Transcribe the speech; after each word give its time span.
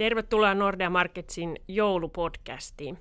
Tervetuloa 0.00 0.54
Nordea 0.54 0.90
Marketsin 0.90 1.56
joulupodcastiin. 1.68 2.98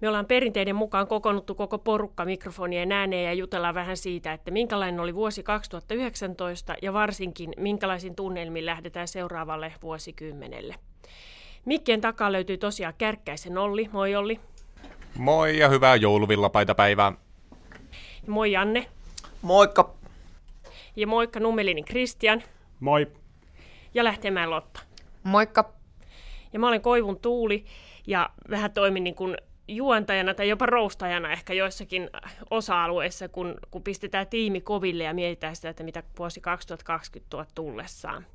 Me 0.00 0.08
ollaan 0.08 0.26
perinteiden 0.26 0.76
mukaan 0.76 1.06
kokoonnuttu 1.06 1.54
koko 1.54 1.78
porukka 1.78 2.24
mikrofonien 2.24 2.92
ääneen 2.92 3.24
ja 3.24 3.32
jutellaan 3.32 3.74
vähän 3.74 3.96
siitä, 3.96 4.32
että 4.32 4.50
minkälainen 4.50 5.00
oli 5.00 5.14
vuosi 5.14 5.42
2019 5.42 6.74
ja 6.82 6.92
varsinkin 6.92 7.52
minkälaisin 7.56 8.14
tunnelmin 8.14 8.66
lähdetään 8.66 9.08
seuraavalle 9.08 9.72
vuosikymmenelle. 9.82 10.74
Mikkien 11.64 12.00
takaa 12.00 12.32
löytyy 12.32 12.56
tosiaan 12.58 12.94
Kärkkäisen 12.98 13.58
Olli. 13.58 13.88
Moi 13.92 14.14
Olli. 14.14 14.40
Moi 15.18 15.58
ja 15.58 15.68
hyvää 15.68 15.96
jouluvillapaitapäivää. 15.96 17.12
Moi 18.26 18.52
Janne. 18.52 18.86
Moikka. 19.42 19.94
Ja 20.96 21.06
moikka 21.06 21.40
Nummelini 21.40 21.82
Kristian. 21.82 22.42
Moi. 22.80 23.06
Ja 23.94 24.04
Lähteemään 24.04 24.50
Lotta. 24.50 24.80
Moikka. 25.22 25.83
Ja 26.54 26.60
mä 26.60 26.68
olen 26.68 26.80
Koivun 26.80 27.20
Tuuli 27.20 27.64
ja 28.06 28.30
vähän 28.50 28.72
toimin 28.72 29.04
niin 29.04 29.14
kuin 29.14 29.36
juontajana 29.68 30.34
tai 30.34 30.48
jopa 30.48 30.66
roustajana 30.66 31.32
ehkä 31.32 31.52
joissakin 31.52 32.10
osa-alueissa, 32.50 33.28
kun, 33.28 33.54
kun 33.70 33.82
pistetään 33.82 34.26
tiimi 34.26 34.60
koville 34.60 35.04
ja 35.04 35.14
mietitään 35.14 35.56
sitä, 35.56 35.68
että 35.68 35.82
mitä 35.82 36.02
vuosi 36.18 36.40
2020 36.40 37.30
tuo 37.30 37.44
tullessaan. 37.54 38.26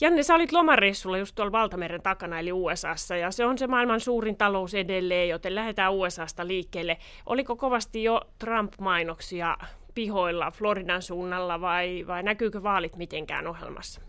Janne, 0.00 0.22
sä 0.22 0.34
olit 0.34 0.52
lomareissulla 0.52 1.18
just 1.18 1.34
tuolla 1.34 1.52
Valtameren 1.52 2.02
takana, 2.02 2.38
eli 2.38 2.52
USAssa, 2.52 3.16
ja 3.16 3.30
se 3.30 3.44
on 3.44 3.58
se 3.58 3.66
maailman 3.66 4.00
suurin 4.00 4.36
talous 4.36 4.74
edelleen, 4.74 5.28
joten 5.28 5.54
lähdetään 5.54 5.92
USAsta 5.92 6.46
liikkeelle. 6.46 6.98
Oliko 7.26 7.56
kovasti 7.56 8.02
jo 8.02 8.20
Trump-mainoksia 8.38 9.56
pihoilla 9.94 10.50
Floridan 10.50 11.02
suunnalla, 11.02 11.60
vai, 11.60 12.04
vai 12.06 12.22
näkyykö 12.22 12.62
vaalit 12.62 12.96
mitenkään 12.96 13.46
ohjelmassa? 13.46 14.05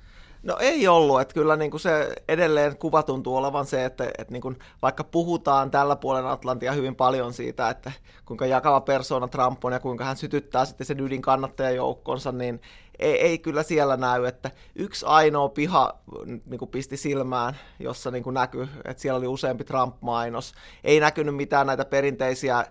No 0.47 0.57
ei 0.59 0.87
ollut, 0.87 1.21
että 1.21 1.33
kyllä 1.33 1.55
niin 1.55 1.71
kuin 1.71 1.81
se 1.81 2.15
edelleen 2.27 2.77
kuva 2.77 3.03
tuntuu 3.03 3.35
olevan 3.35 3.65
se, 3.65 3.85
että, 3.85 4.03
että 4.03 4.31
niin 4.33 4.41
kuin 4.41 4.59
vaikka 4.81 5.03
puhutaan 5.03 5.71
tällä 5.71 5.95
puolen 5.95 6.25
Atlantia 6.25 6.71
hyvin 6.71 6.95
paljon 6.95 7.33
siitä, 7.33 7.69
että 7.69 7.91
kuinka 8.25 8.45
jakava 8.45 8.81
persona 8.81 9.27
Trump 9.27 9.65
on 9.65 9.73
ja 9.73 9.79
kuinka 9.79 10.05
hän 10.05 10.17
sytyttää 10.17 10.65
sitten 10.65 10.87
sen 10.87 10.99
ydin 10.99 11.21
kannattajajoukkonsa, 11.21 12.31
niin 12.31 12.61
ei, 12.99 13.21
ei 13.21 13.39
kyllä 13.39 13.63
siellä 13.63 13.97
näy, 13.97 14.25
että 14.25 14.51
yksi 14.75 15.05
ainoa 15.05 15.49
piha 15.49 15.93
niin 16.45 16.59
kuin 16.59 16.71
pisti 16.71 16.97
silmään, 16.97 17.57
jossa 17.79 18.11
niin 18.11 18.23
kuin 18.23 18.33
näkyy, 18.33 18.67
että 18.85 19.01
siellä 19.01 19.17
oli 19.17 19.27
useampi 19.27 19.63
Trump-mainos. 19.63 20.53
Ei 20.83 20.99
näkynyt 20.99 21.35
mitään 21.35 21.67
näitä 21.67 21.85
perinteisiä 21.85 22.65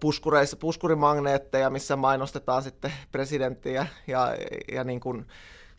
puskureissa, 0.00 0.56
puskurimagneetteja, 0.56 1.70
missä 1.70 1.96
mainostetaan 1.96 2.62
sitten 2.62 2.92
presidenttiä 3.12 3.86
ja, 4.06 4.34
ja 4.72 4.84
niin 4.84 5.00
kuin, 5.00 5.26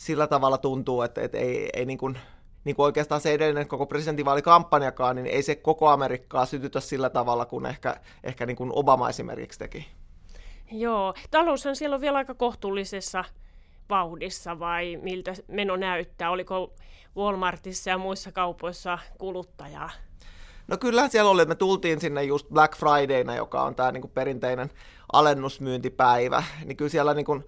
sillä 0.02 0.28
tavalla 0.28 0.58
tuntuu, 0.58 1.02
että, 1.02 1.22
että 1.22 1.38
ei, 1.38 1.70
ei 1.74 1.86
niin 1.86 1.98
kuin, 1.98 2.20
niin 2.64 2.76
kuin 2.76 2.84
oikeastaan 2.84 3.22
se 3.22 3.34
edellinen 3.34 3.68
koko 3.68 3.86
presidentinvaalikampanjakaan, 3.86 5.16
niin 5.16 5.28
ei 5.28 5.44
se 5.44 5.56
koko 5.56 5.90
Amerikkaa 5.90 6.46
sytytä 6.46 6.80
sillä 6.80 7.10
tavalla 7.10 7.46
kuin 7.46 7.66
ehkä, 7.66 7.96
ehkä 8.24 8.46
niin 8.46 8.58
kuin 8.58 8.72
Obama 8.74 9.10
esimerkiksi 9.10 9.60
teki. 9.60 9.88
Joo, 10.72 11.14
taloushan 11.32 11.76
siellä 11.76 11.96
on 11.96 12.02
vielä 12.02 12.18
aika 12.18 12.34
kohtuullisessa 12.34 13.24
vauhdissa 13.90 14.60
vai 14.60 15.00
miltä 15.02 15.34
meno 15.48 15.76
näyttää? 15.76 16.32
Oliko 16.32 16.74
Walmartissa 17.18 17.90
ja 17.90 17.98
muissa 17.98 18.32
kaupoissa 18.32 19.00
kuluttajaa? 19.18 19.90
No 20.68 20.78
kyllähän 20.78 21.12
siellä 21.12 21.32
oli, 21.32 21.46
me 21.46 21.56
tultiin 21.56 22.02
sinne 22.02 22.24
just 22.24 22.50
Black 22.50 22.76
Fridayna, 22.78 23.36
joka 23.36 23.64
on 23.64 23.76
tämä 23.76 23.92
niin 23.92 24.02
kuin 24.02 24.12
perinteinen 24.12 24.70
alennusmyyntipäivä, 25.14 26.44
niin 26.66 26.78
kyllä 26.78 26.90
siellä 26.90 27.14
niin 27.14 27.26
kuin, 27.26 27.46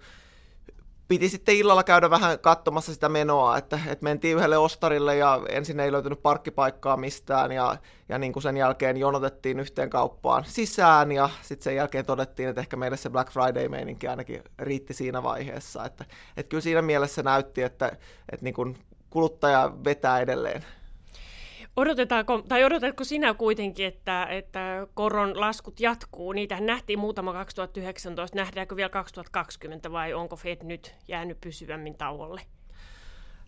piti 1.08 1.28
sitten 1.28 1.56
illalla 1.56 1.84
käydä 1.84 2.10
vähän 2.10 2.38
katsomassa 2.38 2.94
sitä 2.94 3.08
menoa, 3.08 3.58
että, 3.58 3.80
että 3.86 4.04
mentiin 4.04 4.36
yhdelle 4.36 4.58
ostarille 4.58 5.16
ja 5.16 5.40
ensin 5.48 5.80
ei 5.80 5.92
löytynyt 5.92 6.22
parkkipaikkaa 6.22 6.96
mistään 6.96 7.52
ja, 7.52 7.76
ja 8.08 8.18
niin 8.18 8.32
kuin 8.32 8.42
sen 8.42 8.56
jälkeen 8.56 8.96
jonotettiin 8.96 9.60
yhteen 9.60 9.90
kauppaan 9.90 10.44
sisään 10.46 11.12
ja 11.12 11.30
sitten 11.42 11.64
sen 11.64 11.76
jälkeen 11.76 12.06
todettiin, 12.06 12.48
että 12.48 12.60
ehkä 12.60 12.76
meille 12.76 12.96
se 12.96 13.10
Black 13.10 13.32
Friday-meininki 13.32 14.08
ainakin 14.08 14.42
riitti 14.58 14.94
siinä 14.94 15.22
vaiheessa, 15.22 15.84
että, 15.84 16.04
että 16.36 16.50
kyllä 16.50 16.60
siinä 16.60 16.82
mielessä 16.82 17.22
näytti, 17.22 17.62
että, 17.62 17.86
että 18.32 18.44
niin 18.44 18.54
kuin 18.54 18.76
kuluttaja 19.10 19.72
vetää 19.84 20.20
edelleen. 20.20 20.64
Odotetaanko, 21.76 22.42
tai 22.48 22.64
odotatko 22.64 23.04
sinä 23.04 23.34
kuitenkin, 23.34 23.86
että, 23.86 24.26
että 24.26 24.86
koron 24.94 25.40
laskut 25.40 25.80
jatkuu? 25.80 26.32
Niitä 26.32 26.60
nähtiin 26.60 26.98
muutama 26.98 27.32
2019. 27.32 28.36
Nähdäänkö 28.36 28.76
vielä 28.76 28.88
2020 28.88 29.92
vai 29.92 30.14
onko 30.14 30.36
Fed 30.36 30.58
nyt 30.62 30.94
jäänyt 31.08 31.40
pysyvämmin 31.40 31.94
tauolle? 31.94 32.40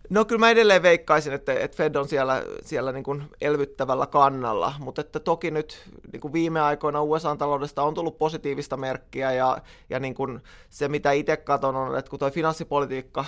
No 0.09 0.25
kyllä 0.25 0.39
mä 0.39 0.49
edelleen 0.49 0.83
veikkaisin, 0.83 1.33
että, 1.33 1.53
että 1.53 1.77
Fed 1.77 1.95
on 1.95 2.07
siellä, 2.07 2.43
siellä 2.61 2.91
niin 2.91 3.03
kuin 3.03 3.23
elvyttävällä 3.41 4.07
kannalla, 4.07 4.73
mutta 4.79 5.01
että 5.01 5.19
toki 5.19 5.51
nyt 5.51 5.83
niin 6.13 6.21
kuin 6.21 6.33
viime 6.33 6.61
aikoina 6.61 7.01
USA-taloudesta 7.01 7.83
on 7.83 7.93
tullut 7.93 8.17
positiivista 8.17 8.77
merkkiä 8.77 9.31
ja, 9.31 9.57
ja 9.89 9.99
niin 9.99 10.15
kuin 10.15 10.41
se 10.69 10.87
mitä 10.87 11.11
itse 11.11 11.37
katson 11.37 11.75
on, 11.75 11.97
että 11.97 12.09
kun 12.09 12.19
tuo 12.19 12.31
finanssipolitiikka 12.31 13.25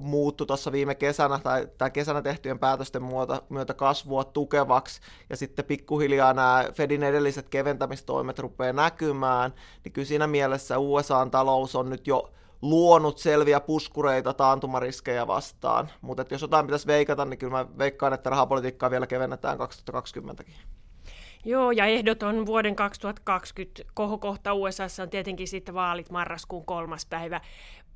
muuttui 0.00 0.46
tuossa 0.46 0.72
viime 0.72 0.94
kesänä 0.94 1.38
tai, 1.38 1.68
tai 1.78 1.90
kesänä 1.90 2.22
tehtyjen 2.22 2.58
päätösten 2.58 3.04
myötä, 3.04 3.42
myötä 3.48 3.74
kasvua 3.74 4.24
tukevaksi 4.24 5.00
ja 5.30 5.36
sitten 5.36 5.64
pikkuhiljaa 5.64 6.34
nämä 6.34 6.64
Fedin 6.74 7.02
edelliset 7.02 7.48
keventämistoimet 7.48 8.38
rupeaa 8.38 8.72
näkymään, 8.72 9.54
niin 9.84 9.92
kyllä 9.92 10.08
siinä 10.08 10.26
mielessä 10.26 10.78
USA-talous 10.78 11.76
on 11.76 11.90
nyt 11.90 12.06
jo 12.06 12.30
luonut 12.62 13.18
selviä 13.18 13.60
puskureita 13.60 14.32
taantumariskejä 14.32 15.26
vastaan, 15.26 15.90
mutta 16.00 16.24
jos 16.30 16.42
jotain 16.42 16.66
pitäisi 16.66 16.86
veikata, 16.86 17.24
niin 17.24 17.38
kyllä 17.38 17.52
mä 17.52 17.66
veikkaan, 17.78 18.12
että 18.12 18.30
rahapolitiikkaa 18.30 18.90
vielä 18.90 19.06
kevennetään 19.06 19.58
2020kin. 19.58 20.54
Joo, 21.44 21.70
ja 21.70 21.86
ehdoton 21.86 22.46
vuoden 22.46 22.76
2020 22.76 23.82
kohokohta 23.94 24.54
USA 24.54 24.84
on 25.02 25.10
tietenkin 25.10 25.48
sitten 25.48 25.74
vaalit 25.74 26.10
marraskuun 26.10 26.66
kolmas 26.66 27.06
päivä. 27.06 27.40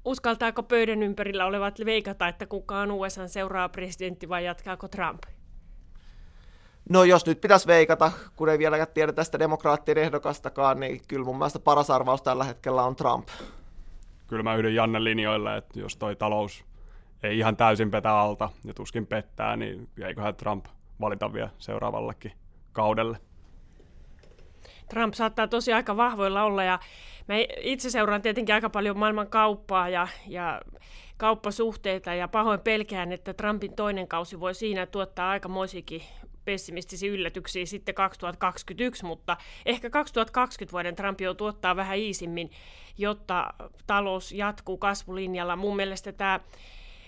Uskaltaako 0.05 0.63
pöydän 0.63 1.03
ympärillä 1.03 1.47
olevat 1.47 1.75
veikata, 1.85 2.29
että 2.29 2.47
kuka 2.47 2.79
on 2.79 2.93
USA 2.93 3.29
seuraava 3.29 3.69
presidentti 3.69 4.29
vai 4.29 4.45
jatkaako 4.45 4.89
Trump? 4.89 5.23
No 6.89 7.05
jos 7.05 7.27
nyt 7.27 7.41
pitäisi 7.41 7.67
veikata, 7.67 8.13
kun 8.37 8.49
ei 8.49 8.59
vielä 8.59 8.87
tiedä 8.87 9.13
tästä 9.13 9.39
demokraattien 9.39 9.99
ehdokastakaan, 9.99 10.81
niin 10.81 11.01
kyllä 11.09 11.25
mun 11.25 11.39
mielestä 11.39 11.59
paras 11.59 11.91
arvaus 11.91 12.23
tällä 12.23 12.45
hetkellä 12.45 12.83
on 12.83 12.97
Trump 12.97 13.29
kyllä 14.31 14.43
mä 14.43 14.55
yhdyn 14.55 14.75
Janne 14.75 15.05
linjoille, 15.05 15.57
että 15.57 15.81
jos 15.81 15.97
toi 15.97 16.17
talous 16.17 16.65
ei 17.23 17.39
ihan 17.39 17.57
täysin 17.57 17.91
petä 17.91 18.19
alta 18.19 18.51
ja 18.65 18.75
tuskin 18.75 19.07
pettää, 19.07 19.57
niin 19.57 19.89
eiköhän 20.05 20.35
Trump 20.35 20.67
valita 21.01 21.33
vielä 21.33 21.51
seuraavallekin 21.59 22.33
kaudelle. 22.73 23.19
Trump 24.89 25.15
saattaa 25.15 25.49
tosi 25.49 25.73
aika 25.73 25.97
vahvoilla 25.97 26.43
olla 26.43 26.65
ja 26.65 26.79
mä 27.29 27.35
itse 27.61 27.91
seuraan 27.91 28.23
tietenkin 28.23 28.55
aika 28.55 28.71
paljon 28.71 28.99
maailman 28.99 29.29
kauppaa 29.29 29.89
ja, 29.89 30.09
ja 30.27 30.61
kauppasuhteita 31.17 32.15
ja 32.15 32.29
pahoin 32.29 32.61
pelkään, 32.61 33.13
että 33.13 33.35
Trumpin 33.35 33.77
toinen 33.77 34.09
kausi 34.09 34.41
voi 34.41 34.55
siinä 34.55 34.87
tuottaa 34.87 35.31
aikamoisikin 35.31 36.03
pessimistisiä 36.45 37.11
yllätyksiä 37.11 37.67
sitten 37.67 37.95
2021, 37.95 39.05
mutta 39.05 39.37
ehkä 39.67 39.91
2020 39.91 40.73
vuoden 40.73 40.97
Trump 40.97 41.21
joutuu 41.21 41.47
ottaa 41.47 41.77
vähän 41.77 41.99
iisimmin, 41.99 42.51
jotta 42.99 43.55
talous 43.87 44.33
jatkuu 44.33 44.79
kasvulinjalla. 44.79 45.57
Mun 45.57 45.77
mielestä 45.77 46.13
tämä 46.13 46.41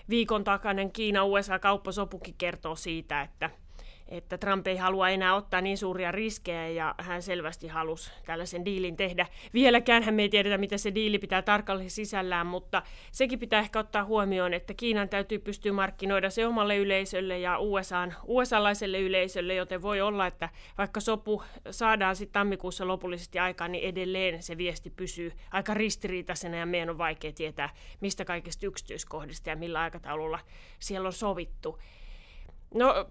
viikon 0.09 0.43
takainen 0.43 0.91
Kiina-USA-kauppasopukin 0.91 2.35
kertoo 2.37 2.75
siitä, 2.75 3.21
että– 3.21 3.49
että 4.07 4.37
Trump 4.37 4.67
ei 4.67 4.77
halua 4.77 5.09
enää 5.09 5.35
ottaa 5.35 5.61
niin 5.61 5.77
suuria 5.77 6.11
riskejä 6.11 6.67
ja 6.67 6.95
hän 6.97 7.21
selvästi 7.21 7.67
halusi 7.67 8.11
tällaisen 8.25 8.65
diilin 8.65 8.97
tehdä. 8.97 9.27
Vieläkään 9.53 10.03
hän 10.03 10.19
ei 10.19 10.29
tiedetä, 10.29 10.57
mitä 10.57 10.77
se 10.77 10.95
diili 10.95 11.19
pitää 11.19 11.41
tarkalleen 11.41 11.89
sisällään, 11.89 12.47
mutta 12.47 12.81
sekin 13.11 13.39
pitää 13.39 13.59
ehkä 13.59 13.79
ottaa 13.79 14.03
huomioon, 14.03 14.53
että 14.53 14.73
Kiinan 14.73 15.09
täytyy 15.09 15.39
pystyä 15.39 15.73
markkinoida 15.73 16.29
se 16.29 16.47
omalle 16.47 16.77
yleisölle 16.77 17.39
ja 17.39 17.59
USAn, 17.59 18.13
USA-laiselle 18.23 19.01
yleisölle, 19.01 19.55
joten 19.55 19.81
voi 19.81 20.01
olla, 20.01 20.27
että 20.27 20.49
vaikka 20.77 20.99
sopu 20.99 21.43
saadaan 21.71 22.15
sitten 22.15 22.33
tammikuussa 22.33 22.87
lopullisesti 22.87 23.39
aikaan, 23.39 23.71
niin 23.71 23.89
edelleen 23.89 24.43
se 24.43 24.57
viesti 24.57 24.89
pysyy 24.89 25.33
aika 25.51 25.73
ristiriitaisena 25.73 26.57
ja 26.57 26.65
meidän 26.65 26.89
on 26.89 26.97
vaikea 26.97 27.31
tietää, 27.31 27.69
mistä 28.01 28.25
kaikista 28.25 28.65
yksityiskohdista 28.65 29.49
ja 29.49 29.55
millä 29.55 29.79
aikataululla 29.79 30.39
siellä 30.79 31.07
on 31.07 31.13
sovittu. 31.13 31.79
No, 32.73 33.09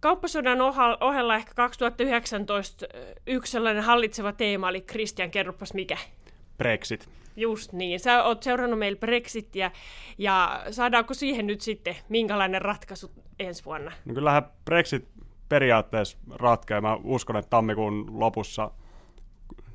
Kauppasodan 0.00 0.58
ohella 1.00 1.34
ehkä 1.34 1.54
2019 1.54 2.86
yksi 3.26 3.52
sellainen 3.52 3.82
hallitseva 3.82 4.32
teema 4.32 4.68
oli, 4.68 4.80
Christian, 4.80 5.30
kerropas 5.30 5.74
mikä? 5.74 5.96
Brexit. 6.58 7.08
Just 7.36 7.72
niin. 7.72 8.00
Sä 8.00 8.24
oot 8.24 8.42
seurannut 8.42 8.78
meillä 8.78 8.98
Brexitia, 8.98 9.70
ja 10.18 10.64
saadaanko 10.70 11.14
siihen 11.14 11.46
nyt 11.46 11.60
sitten 11.60 11.96
minkälainen 12.08 12.62
ratkaisu 12.62 13.10
ensi 13.38 13.64
vuonna? 13.64 13.92
No 14.04 14.14
kyllähän 14.14 14.42
Brexit 14.64 15.08
periaatteessa 15.48 16.18
ratkeaa. 16.30 16.80
Mä 16.80 16.98
uskon, 17.04 17.36
että 17.36 17.50
tammikuun 17.50 18.20
lopussa, 18.20 18.70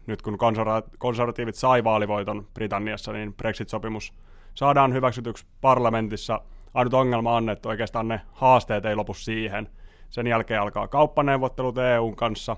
nyt 0.07 0.21
kun 0.21 0.33
konserva- 0.33 0.89
konservatiivit 0.97 1.55
sai 1.55 1.83
vaalivoiton 1.83 2.47
Britanniassa, 2.53 3.13
niin 3.13 3.33
Brexit-sopimus 3.33 4.13
saadaan 4.55 4.93
hyväksytyksi 4.93 5.45
parlamentissa. 5.61 6.41
Ainut 6.73 6.93
ongelma 6.93 7.35
on, 7.35 7.49
että 7.49 7.69
oikeastaan 7.69 8.07
ne 8.07 8.21
haasteet 8.31 8.85
ei 8.85 8.95
lopu 8.95 9.13
siihen– 9.13 9.69
Sen 10.13 10.27
jälkeen 10.27 10.61
alkaa 10.61 10.87
kauppaneuvottelut 10.87 11.77
EUn 11.77 12.15
kanssa. 12.15 12.57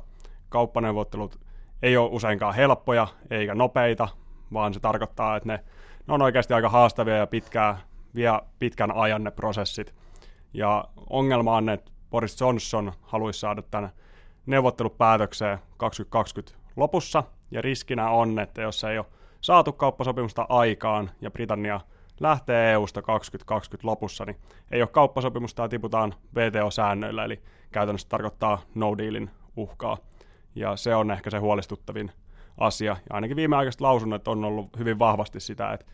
Kauppaneuvottelut 0.50 1.40
ei 1.81 1.98
ole 1.98 2.10
useinkaan 2.12 2.56
helppoja 2.56 3.07
eikä 3.30 3.56
nopeita, 3.56 4.07
vaan 4.54 4.74
se 4.74 4.80
tarkoittaa, 4.80 5.36
että 5.36 5.48
ne, 5.48 5.63
ne 6.07 6.13
on 6.13 6.22
oikeasti 6.22 6.54
aika 6.54 6.69
haastavia 6.69 7.18
ja 7.18 7.28
pitkää, 7.28 7.78
vie 8.16 8.30
pitkän 8.60 8.92
ajan 8.96 9.24
ne 9.24 9.31
prosessit. 9.31 9.94
Ja 10.54 10.86
ongelma 11.10 11.56
on, 11.56 11.69
että 11.69 11.92
Boris 12.10 12.42
Johnson 12.42 12.94
haluaisi 13.02 13.40
saada 13.40 13.62
tämän 13.62 13.90
neuvottelut 14.46 14.98
päätökseen 14.98 15.60
2020 15.78 16.57
lopussa, 16.75 17.24
ja 17.52 17.62
riskinä 17.62 18.10
on, 18.10 18.40
että 18.40 18.62
jos 18.62 18.84
ei 18.84 18.98
ole 18.98 19.06
saatu 19.42 19.74
kauppasopimusta 19.74 20.46
aikaan 20.50 21.12
ja 21.22 21.31
Britannia 21.31 21.81
lähtee 22.19 22.71
EUsta 22.71 23.01
2020 23.01 23.88
lopussa, 23.88 24.25
niin 24.25 24.38
ei 24.71 24.81
ole 24.81 24.88
kauppasopimusta 24.88 25.62
ja 25.62 25.69
tiputaan 25.69 26.13
VTO-säännöillä, 26.35 27.25
eli 27.25 27.41
käytännössä 27.71 28.09
tarkoittaa 28.09 28.62
no 28.75 28.97
dealin 28.97 29.29
uhkaa. 29.56 29.97
Ja 30.56 30.75
se 30.75 30.95
on 30.95 31.12
ehkä 31.12 31.29
se 31.29 31.38
huolestuttavin 31.38 32.12
asia. 32.57 32.97
Ja 33.09 33.15
ainakin 33.15 33.38
viimeaikaiset 33.38 33.81
lausunnot 33.81 34.27
on 34.27 34.45
ollut 34.45 34.77
hyvin 34.77 35.00
vahvasti 35.00 35.39
sitä, 35.39 35.73
että 35.73 35.85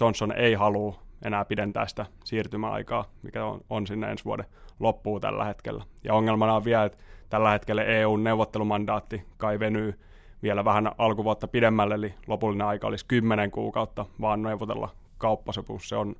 Johnson 0.00 0.32
ei 0.32 0.54
halua 0.54 1.02
enää 1.24 1.44
pidentää 1.44 1.86
sitä 1.86 2.06
siirtymäaikaa, 2.24 3.04
mikä 3.22 3.44
on, 3.44 3.60
on 3.70 3.86
sinne 3.86 4.10
ensi 4.10 4.24
vuoden 4.24 4.46
loppuun 4.80 5.20
tällä 5.20 5.44
hetkellä. 5.44 5.84
Ja 6.04 6.14
ongelmana 6.14 6.54
on 6.54 6.64
vielä, 6.64 6.84
että 6.84 6.98
tällä 7.28 7.50
hetkellä 7.50 7.84
EUn 7.84 8.24
neuvottelumandaatti 8.24 9.22
kai 9.36 9.58
venyy 9.58 9.98
vielä 10.42 10.64
vähän 10.64 10.92
alkuvuotta 10.98 11.48
pidemmälle, 11.48 11.94
eli 11.94 12.14
lopullinen 12.26 12.66
aika 12.66 12.86
olisi 12.86 13.06
10 13.06 13.50
kuukautta, 13.50 14.06
vaan 14.20 14.42
neuvotella 14.42 14.88
kauppasopimus. 15.20 15.88
Se 15.88 15.96
on 15.96 16.16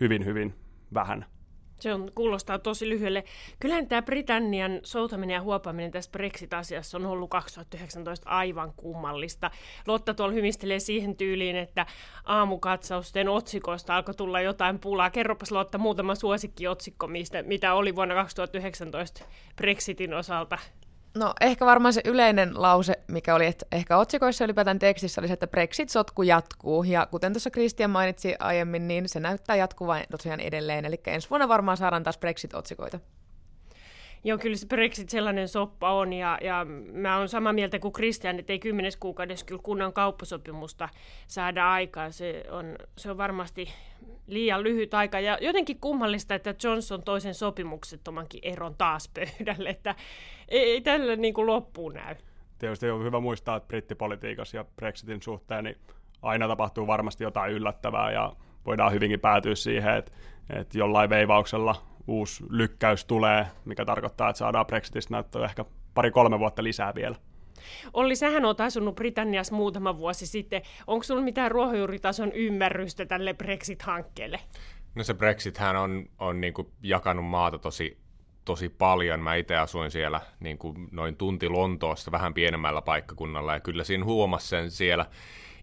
hyvin, 0.00 0.24
hyvin 0.24 0.54
vähän. 0.94 1.26
Se 1.80 1.94
on, 1.94 2.08
kuulostaa 2.14 2.58
tosi 2.58 2.88
lyhyelle. 2.88 3.24
Kyllähän 3.60 3.86
tämä 3.86 4.02
Britannian 4.02 4.80
soutaminen 4.82 5.34
ja 5.34 5.40
huopaaminen 5.40 5.90
tässä 5.90 6.10
Brexit-asiassa 6.10 6.98
on 6.98 7.06
ollut 7.06 7.30
2019 7.30 8.30
aivan 8.30 8.72
kummallista. 8.76 9.50
Lotta 9.86 10.14
tuolla 10.14 10.34
hymistelee 10.34 10.78
siihen 10.78 11.16
tyyliin, 11.16 11.56
että 11.56 11.86
aamukatsausten 12.24 13.28
otsikoista 13.28 13.96
alkoi 13.96 14.14
tulla 14.14 14.40
jotain 14.40 14.78
pulaa. 14.78 15.10
Kerropas 15.10 15.52
Lotta 15.52 15.78
muutama 15.78 16.14
suosikkiotsikko, 16.14 17.06
mistä, 17.06 17.42
mitä 17.42 17.74
oli 17.74 17.96
vuonna 17.96 18.14
2019 18.14 19.24
Brexitin 19.56 20.14
osalta. 20.14 20.58
No 21.14 21.34
ehkä 21.40 21.66
varmaan 21.66 21.92
se 21.92 22.00
yleinen 22.04 22.62
lause, 22.62 22.94
mikä 23.08 23.34
oli, 23.34 23.46
että 23.46 23.66
ehkä 23.72 23.96
otsikoissa 23.96 24.44
ylipäätään 24.44 24.78
tekstissä 24.78 25.20
oli 25.20 25.28
se, 25.28 25.34
että 25.34 25.46
Brexit-sotku 25.46 26.22
jatkuu. 26.22 26.84
Ja 26.84 27.06
kuten 27.06 27.32
tuossa 27.32 27.50
Christian 27.50 27.90
mainitsi 27.90 28.34
aiemmin, 28.38 28.88
niin 28.88 29.08
se 29.08 29.20
näyttää 29.20 29.56
jatkuvan 29.56 30.02
tosiaan 30.10 30.40
edelleen. 30.40 30.84
Eli 30.84 31.00
ensi 31.06 31.30
vuonna 31.30 31.48
varmaan 31.48 31.76
saadaan 31.76 32.02
taas 32.02 32.18
Brexit-otsikoita. 32.18 32.98
Joo, 34.26 34.38
kyllä 34.38 34.56
se 34.56 34.66
Brexit 34.66 35.08
sellainen 35.08 35.48
soppa 35.48 35.92
on, 35.92 36.12
ja, 36.12 36.38
ja 36.42 36.66
mä 36.92 37.18
oon 37.18 37.28
samaa 37.28 37.52
mieltä 37.52 37.78
kuin 37.78 37.92
Christian, 37.92 38.38
että 38.38 38.52
ei 38.52 38.58
kymmenes 38.58 38.96
kuukaudessa 38.96 39.46
kyllä 39.46 39.60
kunnan 39.62 39.92
kauppasopimusta 39.92 40.88
saada 41.26 41.72
aikaan. 41.72 42.12
Se 42.12 42.44
on, 42.50 42.76
se 42.98 43.10
on 43.10 43.18
varmasti 43.18 43.68
liian 44.26 44.62
lyhyt 44.62 44.94
aika, 44.94 45.20
ja 45.20 45.38
jotenkin 45.40 45.80
kummallista, 45.80 46.34
että 46.34 46.54
Johnson 46.64 47.02
toisen 47.02 47.34
sopimuksettomankin 47.34 48.40
eron 48.42 48.74
taas 48.74 49.10
pöydälle, 49.14 49.68
että 49.68 49.94
ei, 50.48 50.70
ei 50.70 50.80
tällä 50.80 51.16
niin 51.16 51.34
kuin 51.34 51.46
loppuun 51.46 51.94
näy. 51.94 52.14
Tietysti 52.58 52.90
on 52.90 53.04
hyvä 53.04 53.20
muistaa, 53.20 53.56
että 53.56 53.66
brittipolitiikassa 53.66 54.56
ja 54.56 54.64
Brexitin 54.76 55.22
suhteen 55.22 55.64
niin 55.64 55.76
aina 56.22 56.48
tapahtuu 56.48 56.86
varmasti 56.86 57.24
jotain 57.24 57.52
yllättävää, 57.52 58.12
ja 58.12 58.32
voidaan 58.66 58.92
hyvinkin 58.92 59.20
päätyä 59.20 59.54
siihen, 59.54 59.94
että, 59.94 60.12
että 60.50 60.78
jollain 60.78 61.10
veivauksella 61.10 61.93
uusi 62.06 62.44
lykkäys 62.50 63.04
tulee, 63.04 63.46
mikä 63.64 63.84
tarkoittaa, 63.84 64.30
että 64.30 64.38
saadaan 64.38 64.66
Brexitistä 64.66 65.14
näyttöä 65.14 65.44
ehkä 65.44 65.64
pari-kolme 65.94 66.38
vuotta 66.38 66.62
lisää 66.62 66.94
vielä. 66.94 67.16
Olli, 67.92 68.16
sähän 68.16 68.44
oot 68.44 68.60
asunut 68.60 68.94
Britanniassa 68.94 69.54
muutama 69.54 69.98
vuosi 69.98 70.26
sitten. 70.26 70.62
Onko 70.86 71.02
sulla 71.02 71.22
mitään 71.22 71.50
ruohonjuuritason 71.50 72.32
ymmärrystä 72.32 73.06
tälle 73.06 73.34
Brexit-hankkeelle? 73.34 74.40
No 74.94 75.04
se 75.04 75.14
Brexithän 75.14 75.76
on, 75.76 76.06
on 76.18 76.40
niin 76.40 76.54
kuin 76.54 76.68
jakanut 76.82 77.24
maata 77.24 77.58
tosi, 77.58 77.98
tosi 78.44 78.68
paljon. 78.68 79.20
Mä 79.20 79.34
itse 79.34 79.56
asuin 79.56 79.90
siellä 79.90 80.20
niin 80.40 80.58
kuin 80.58 80.88
noin 80.92 81.16
tunti 81.16 81.48
Lontoosta 81.48 82.12
vähän 82.12 82.34
pienemmällä 82.34 82.82
paikkakunnalla 82.82 83.54
ja 83.54 83.60
kyllä 83.60 83.84
siinä 83.84 84.04
huomasi 84.04 84.48
sen 84.48 84.70
siellä 84.70 85.06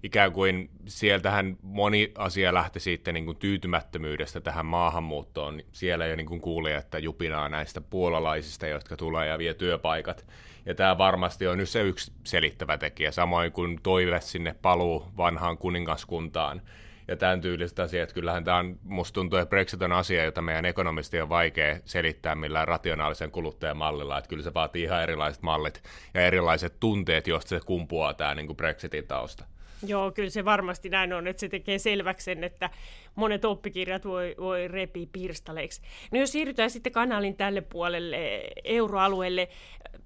ikään 0.03 0.31
kuin 0.31 0.69
sieltähän 0.85 1.57
moni 1.61 2.11
asia 2.17 2.53
lähti 2.53 2.79
siitä 2.79 3.11
niin 3.11 3.25
kuin 3.25 3.37
tyytymättömyydestä 3.37 4.41
tähän 4.41 4.65
maahanmuuttoon. 4.65 5.61
Siellä 5.71 6.05
jo 6.05 6.15
niin 6.15 6.27
kuin 6.27 6.41
kuuli, 6.41 6.71
että 6.71 6.99
jupinaa 6.99 7.49
näistä 7.49 7.81
puolalaisista, 7.81 8.67
jotka 8.67 8.97
tulee 8.97 9.27
ja 9.27 9.37
vie 9.37 9.53
työpaikat. 9.53 10.25
Ja 10.65 10.75
tämä 10.75 10.97
varmasti 10.97 11.47
on 11.47 11.57
nyt 11.57 11.69
se 11.69 11.81
yksi 11.81 12.11
selittävä 12.23 12.77
tekijä, 12.77 13.11
samoin 13.11 13.51
kuin 13.51 13.79
toive 13.83 14.21
sinne 14.21 14.55
paluu 14.61 15.05
vanhaan 15.17 15.57
kuningaskuntaan 15.57 16.61
ja 17.07 17.15
tämän 17.15 17.41
tyyliset 17.41 17.79
asiat. 17.79 18.13
Kyllähän 18.13 18.43
tämä 18.43 18.57
on, 18.57 18.79
musta 18.83 19.13
tuntuu, 19.13 19.39
että 19.39 19.49
Brexit 19.49 19.81
on 19.81 19.91
asia, 19.91 20.23
jota 20.23 20.41
meidän 20.41 20.65
ekonomisti 20.65 21.21
on 21.21 21.29
vaikea 21.29 21.79
selittää 21.85 22.35
millään 22.35 22.67
rationaalisen 22.67 23.31
kuluttajamallilla, 23.31 24.17
että 24.17 24.29
kyllä 24.29 24.43
se 24.43 24.53
vaatii 24.53 24.83
ihan 24.83 25.03
erilaiset 25.03 25.43
mallit 25.43 25.83
ja 26.13 26.21
erilaiset 26.21 26.79
tunteet, 26.79 27.27
joista 27.27 27.49
se 27.49 27.59
kumpuaa 27.65 28.13
tämä 28.13 28.35
niin 28.35 28.47
kuin 28.47 28.57
Brexitin 28.57 29.07
tausta. 29.07 29.45
Joo, 29.87 30.11
kyllä 30.11 30.29
se 30.29 30.45
varmasti 30.45 30.89
näin 30.89 31.13
on, 31.13 31.27
että 31.27 31.39
se 31.39 31.49
tekee 31.49 31.79
selväksi 31.79 32.25
sen, 32.25 32.43
että 32.43 32.69
monet 33.15 33.45
oppikirjat 33.45 34.05
voi, 34.05 34.35
voi 34.39 34.67
repii 34.67 35.09
pirstaleiksi. 35.11 35.81
No 36.11 36.19
jos 36.19 36.31
siirrytään 36.31 36.69
sitten 36.69 36.91
kanalin 36.91 37.37
tälle 37.37 37.61
puolelle, 37.61 38.43
euroalueelle. 38.63 39.49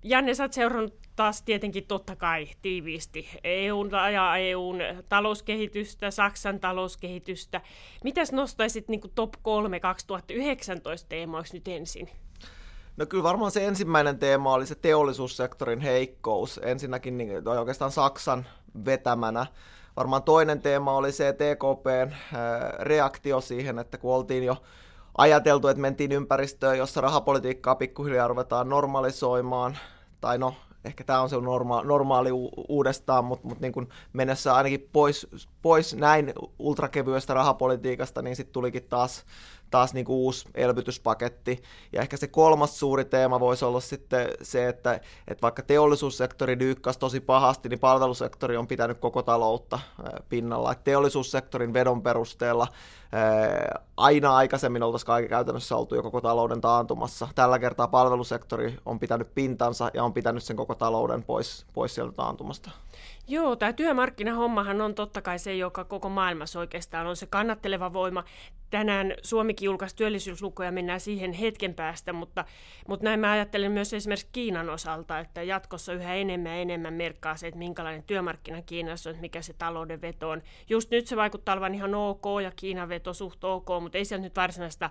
Janne, 0.04 0.34
sä 0.34 0.44
oot 0.44 0.54
seurannut 0.54 1.00
taas 1.16 1.42
tietenkin 1.42 1.88
totta 1.88 2.16
kai 2.16 2.48
tiiviisti 2.62 3.30
EUn 3.44 3.90
ja 4.14 4.38
EUn 4.38 4.80
talouskehitystä, 5.10 6.12
Saksan 6.12 6.60
talouskehitystä. 6.60 7.62
Mitäs 8.04 8.32
nostaisit 8.32 8.88
niin 8.88 9.02
top 9.16 9.34
3 9.42 9.80
2019 9.80 11.10
teemoiksi 11.10 11.54
nyt 11.54 11.68
ensin? 11.68 12.10
No 12.98 13.06
kyllä 13.06 13.24
varmaan 13.24 13.52
se 13.52 13.66
ensimmäinen 13.66 14.20
teema 14.20 14.54
oli 14.54 14.66
se 14.66 14.76
teollisuussektorin 14.76 15.80
heikkous. 15.80 16.60
Ensinnäkin 16.64 17.18
niin, 17.18 17.48
oikeastaan 17.48 17.92
Saksan 17.92 18.46
vetämänä. 18.86 19.46
Varmaan 19.98 20.24
toinen 20.24 20.62
teema 20.62 20.94
oli 20.94 21.12
se 21.12 21.34
TKPn 21.34 22.12
reaktio 22.80 23.42
siihen, 23.42 23.80
että 23.80 23.98
kun 23.98 24.16
oltiin 24.16 24.44
jo 24.44 24.58
ajateltu, 25.18 25.68
että 25.68 25.82
mentiin 25.82 26.12
ympäristöön, 26.12 26.78
jossa 26.78 27.02
rahapolitiikkaa 27.02 27.76
pikkuhiljaa 27.76 28.28
ruvetaan 28.28 28.70
normalisoimaan, 28.70 29.78
tai 30.22 30.38
no, 30.38 30.56
ehkä 30.86 31.04
tämä 31.04 31.22
on 31.22 31.30
se 31.30 31.36
norma- 31.36 31.84
normaali 31.84 32.32
u- 32.32 32.52
uudestaan, 32.68 33.26
mutta 33.26 33.48
mut 33.48 33.60
niin 33.60 33.74
mennessä 34.14 34.56
ainakin 34.56 34.90
pois, 34.94 35.28
pois 35.62 35.96
näin 35.96 36.34
ultrakevyestä 36.60 37.34
rahapolitiikasta, 37.34 38.22
niin 38.22 38.36
sitten 38.36 38.54
tulikin 38.54 38.84
taas 38.84 39.26
taas 39.72 39.94
niin 39.94 40.06
kuin 40.06 40.16
uusi 40.16 40.50
elvytyspaketti. 40.56 41.62
Ja 41.94 42.02
ehkä 42.02 42.18
se 42.18 42.28
kolmas 42.28 42.80
suuri 42.80 43.06
teema 43.06 43.40
voisi 43.40 43.66
olla 43.66 43.80
sitten 43.80 44.28
se, 44.42 44.68
että, 44.68 44.94
että 45.28 45.42
vaikka 45.42 45.62
teollisuussektori 45.62 46.60
dyykkasi 46.60 47.00
tosi 47.00 47.20
pahasti, 47.20 47.70
niin 47.70 47.80
palvelusektori 47.80 48.58
on 48.58 48.68
pitänyt 48.68 48.98
koko 48.98 49.24
taloutta 49.24 49.80
pinnalla. 50.30 50.72
Että 50.72 50.84
teollisuussektorin 50.84 51.74
vedon 51.74 52.02
perusteella 52.02 52.68
aina 53.98 54.36
aikaisemmin 54.36 54.84
oltaisiin 54.84 55.08
kaiken 55.08 55.30
käytännössä 55.30 55.76
oltu 55.76 55.96
jo 55.96 56.04
koko 56.04 56.22
talouden 56.22 56.62
taantumassa. 56.62 57.28
Tällä 57.36 57.60
kertaa 57.60 57.88
palvelusektori 57.88 58.78
on 58.86 59.00
pitänyt 59.00 59.36
pintansa 59.36 59.92
ja 59.94 60.04
on 60.04 60.14
pitänyt 60.14 60.44
sen 60.44 60.56
koko 60.56 60.76
talouden 60.76 61.24
pois, 61.24 61.66
pois 61.74 61.96
sieltä 61.96 62.12
taantumasta. 62.12 62.72
Joo, 63.28 63.56
tämä 63.56 63.74
työmarkkinahommahan 63.74 64.82
on 64.82 64.96
totta 64.96 65.22
kai 65.22 65.40
se, 65.40 65.56
joka 65.56 65.84
koko 65.84 66.10
maailmassa 66.10 66.60
oikeastaan 66.60 67.08
on 67.08 67.16
se 67.16 67.26
kannatteleva 67.26 67.94
voima. 67.94 68.24
Tänään 68.70 69.14
Suomikin 69.56 69.66
julkaisi 69.66 69.96
työllisyyslukuja, 69.96 70.72
mennään 70.72 71.00
siihen 71.00 71.34
hetken 71.34 71.74
päästä, 71.74 72.14
mutta, 72.14 72.46
mutta 72.88 73.04
näin 73.04 73.20
mä 73.20 73.32
ajattelen 73.32 73.72
myös 73.72 73.94
esimerkiksi 73.94 74.28
Kiinan 74.32 74.70
osalta, 74.70 75.20
että 75.20 75.44
jatkossa 75.44 75.94
yhä 75.94 76.14
enemmän 76.14 76.52
ja 76.52 76.58
enemmän 76.58 76.94
merkkaa 76.94 77.38
se, 77.38 77.48
että 77.48 77.58
minkälainen 77.58 78.04
työmarkkina 78.04 78.62
Kiinassa 78.62 79.10
on, 79.10 79.16
mikä 79.22 79.42
se 79.42 79.54
talouden 79.54 80.02
veto 80.02 80.30
on. 80.30 80.42
Just 80.70 80.92
nyt 80.92 81.08
se 81.08 81.16
vaikuttaa 81.16 81.54
olevan 81.54 81.76
ihan 81.76 81.96
ok 81.96 82.26
ja 82.44 82.52
Kiinan 82.56 82.90
veto 82.90 83.14
suht 83.14 83.44
ok, 83.44 83.68
mutta 83.82 83.98
ei 83.98 84.06
sieltä 84.06 84.24
nyt 84.24 84.36
varsinaista 84.36 84.90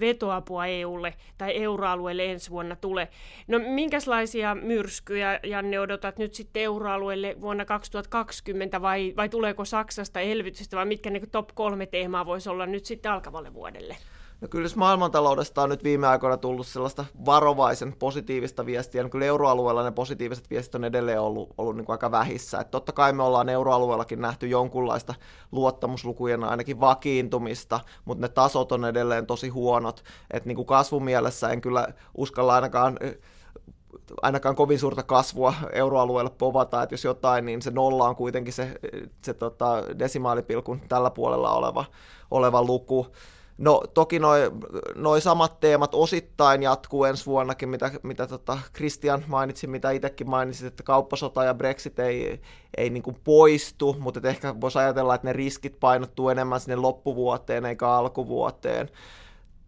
vetoapua 0.00 0.66
EUlle 0.66 1.14
tai 1.38 1.62
euroalueelle 1.62 2.24
ensi 2.24 2.50
vuonna 2.50 2.76
tule. 2.76 3.08
No 3.48 3.58
minkälaisia 3.58 4.54
myrskyjä, 4.54 5.40
Janne, 5.42 5.80
odotat 5.80 6.18
nyt 6.18 6.34
sitten 6.34 6.62
euroalueelle 6.62 7.36
vuonna 7.40 7.64
2020 7.64 8.82
vai, 8.82 9.12
vai 9.16 9.28
tuleeko 9.28 9.64
Saksasta 9.64 10.20
elvytystä 10.20 10.76
vai 10.76 10.86
mitkä 10.86 11.10
niin 11.10 11.30
top 11.30 11.48
kolme 11.54 11.86
teemaa 11.86 12.26
voisi 12.26 12.48
olla 12.48 12.66
nyt 12.66 12.84
sitten 12.84 13.12
alkavalle 13.12 13.54
vuodelle? 13.54 13.96
No 14.40 14.48
kyllä 14.48 14.64
jos 14.64 14.76
maailmantaloudesta 14.76 15.62
on 15.62 15.68
nyt 15.68 15.84
viime 15.84 16.06
aikoina 16.06 16.36
tullut 16.36 16.66
sellaista 16.66 17.04
varovaisen 17.26 17.94
positiivista 17.98 18.66
viestiä, 18.66 19.02
niin 19.02 19.10
kyllä 19.10 19.24
euroalueella 19.24 19.82
ne 19.82 19.90
positiiviset 19.90 20.50
viestit 20.50 20.74
on 20.74 20.84
edelleen 20.84 21.20
ollut, 21.20 21.54
ollut 21.58 21.76
niin 21.76 21.84
kuin 21.84 21.94
aika 21.94 22.10
vähissä. 22.10 22.60
Et 22.60 22.70
totta 22.70 22.92
kai 22.92 23.12
me 23.12 23.22
ollaan 23.22 23.48
euroalueellakin 23.48 24.20
nähty 24.20 24.46
jonkunlaista 24.46 25.14
luottamuslukujen 25.52 26.44
ainakin 26.44 26.80
vakiintumista, 26.80 27.80
mutta 28.04 28.22
ne 28.22 28.28
tasot 28.28 28.72
on 28.72 28.84
edelleen 28.84 29.26
tosi 29.26 29.48
huonot. 29.48 30.04
Et 30.30 30.44
niin 30.44 30.56
kuin 30.56 30.66
kasvumielessä 30.66 31.48
en 31.48 31.60
kyllä 31.60 31.88
uskalla 32.16 32.54
ainakaan 32.54 32.98
ainakaan 34.22 34.56
kovin 34.56 34.78
suurta 34.78 35.02
kasvua 35.02 35.54
euroalueelle 35.72 36.30
povata, 36.30 36.82
että 36.82 36.92
jos 36.92 37.04
jotain, 37.04 37.44
niin 37.44 37.62
se 37.62 37.70
nolla 37.70 38.08
on 38.08 38.16
kuitenkin 38.16 38.52
se, 38.52 38.78
se 39.24 39.34
tota, 39.34 39.82
desimaalipilkun 39.98 40.80
tällä 40.88 41.10
puolella 41.10 41.52
oleva, 41.52 41.84
oleva 42.30 42.62
luku. 42.62 43.06
No 43.60 43.82
toki 43.94 44.18
noi, 44.18 44.50
noi 44.94 45.20
samat 45.20 45.60
teemat 45.60 45.94
osittain 45.94 46.62
jatkuu 46.62 47.04
ensi 47.04 47.26
vuonnakin, 47.26 47.68
mitä, 47.68 47.90
mitä 48.02 48.26
tota 48.26 48.58
Christian 48.74 49.24
mainitsi, 49.26 49.66
mitä 49.66 49.90
itsekin 49.90 50.30
mainitsit, 50.30 50.66
että 50.66 50.82
kauppasota 50.82 51.44
ja 51.44 51.54
Brexit 51.54 51.98
ei, 51.98 52.40
ei 52.76 52.90
niin 52.90 53.02
poistu, 53.24 53.96
mutta 53.98 54.28
ehkä 54.28 54.60
voisi 54.60 54.78
ajatella, 54.78 55.14
että 55.14 55.26
ne 55.26 55.32
riskit 55.32 55.80
painottuu 55.80 56.28
enemmän 56.28 56.60
sinne 56.60 56.76
loppuvuoteen 56.76 57.66
eikä 57.66 57.88
alkuvuoteen. 57.88 58.88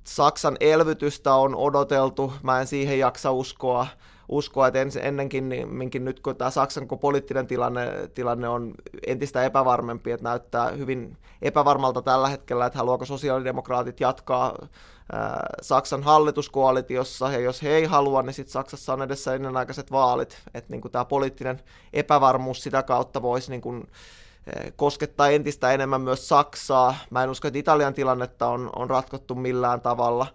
Saksan 0.04 0.56
elvytystä 0.60 1.34
on 1.34 1.56
odoteltu, 1.56 2.32
mä 2.42 2.60
en 2.60 2.66
siihen 2.66 2.98
jaksa 2.98 3.32
uskoa, 3.32 3.86
uskoa, 4.28 4.66
että 4.66 4.78
ennenkin, 5.00 5.48
niin 5.48 6.04
nyt 6.04 6.20
kun 6.20 6.36
tämä 6.36 6.50
Saksan 6.50 6.88
poliittinen 7.00 7.46
tilanne, 7.46 8.08
tilanne 8.14 8.48
on 8.48 8.74
entistä 9.06 9.44
epävarmempi, 9.44 10.10
että 10.10 10.28
näyttää 10.28 10.70
hyvin 10.70 11.16
epävarmalta 11.42 12.02
tällä 12.02 12.28
hetkellä, 12.28 12.66
että 12.66 12.78
haluaako 12.78 13.04
sosiaalidemokraatit 13.04 14.00
jatkaa 14.00 14.58
ää, 15.12 15.46
Saksan 15.62 16.02
hallituskoalitiossa, 16.02 17.32
ja 17.32 17.38
jos 17.38 17.62
he 17.62 17.70
ei 17.70 17.84
halua, 17.84 18.22
niin 18.22 18.34
sitten 18.34 18.52
Saksassa 18.52 18.92
on 18.92 19.02
edessä 19.02 19.34
ennenaikaiset 19.34 19.92
vaalit, 19.92 20.38
että 20.54 20.70
niin 20.72 20.92
tämä 20.92 21.04
poliittinen 21.04 21.60
epävarmuus 21.92 22.62
sitä 22.62 22.82
kautta 22.82 23.22
voisi 23.22 23.50
niin 23.50 23.60
kuin, 23.60 23.86
koskettaa 24.76 25.28
entistä 25.28 25.72
enemmän 25.72 26.00
myös 26.00 26.28
Saksaa. 26.28 26.94
Mä 27.10 27.22
en 27.22 27.30
usko, 27.30 27.48
että 27.48 27.58
Italian 27.58 27.94
tilannetta 27.94 28.46
on, 28.46 28.70
on 28.76 28.90
ratkottu 28.90 29.34
millään 29.34 29.80
tavalla 29.80 30.26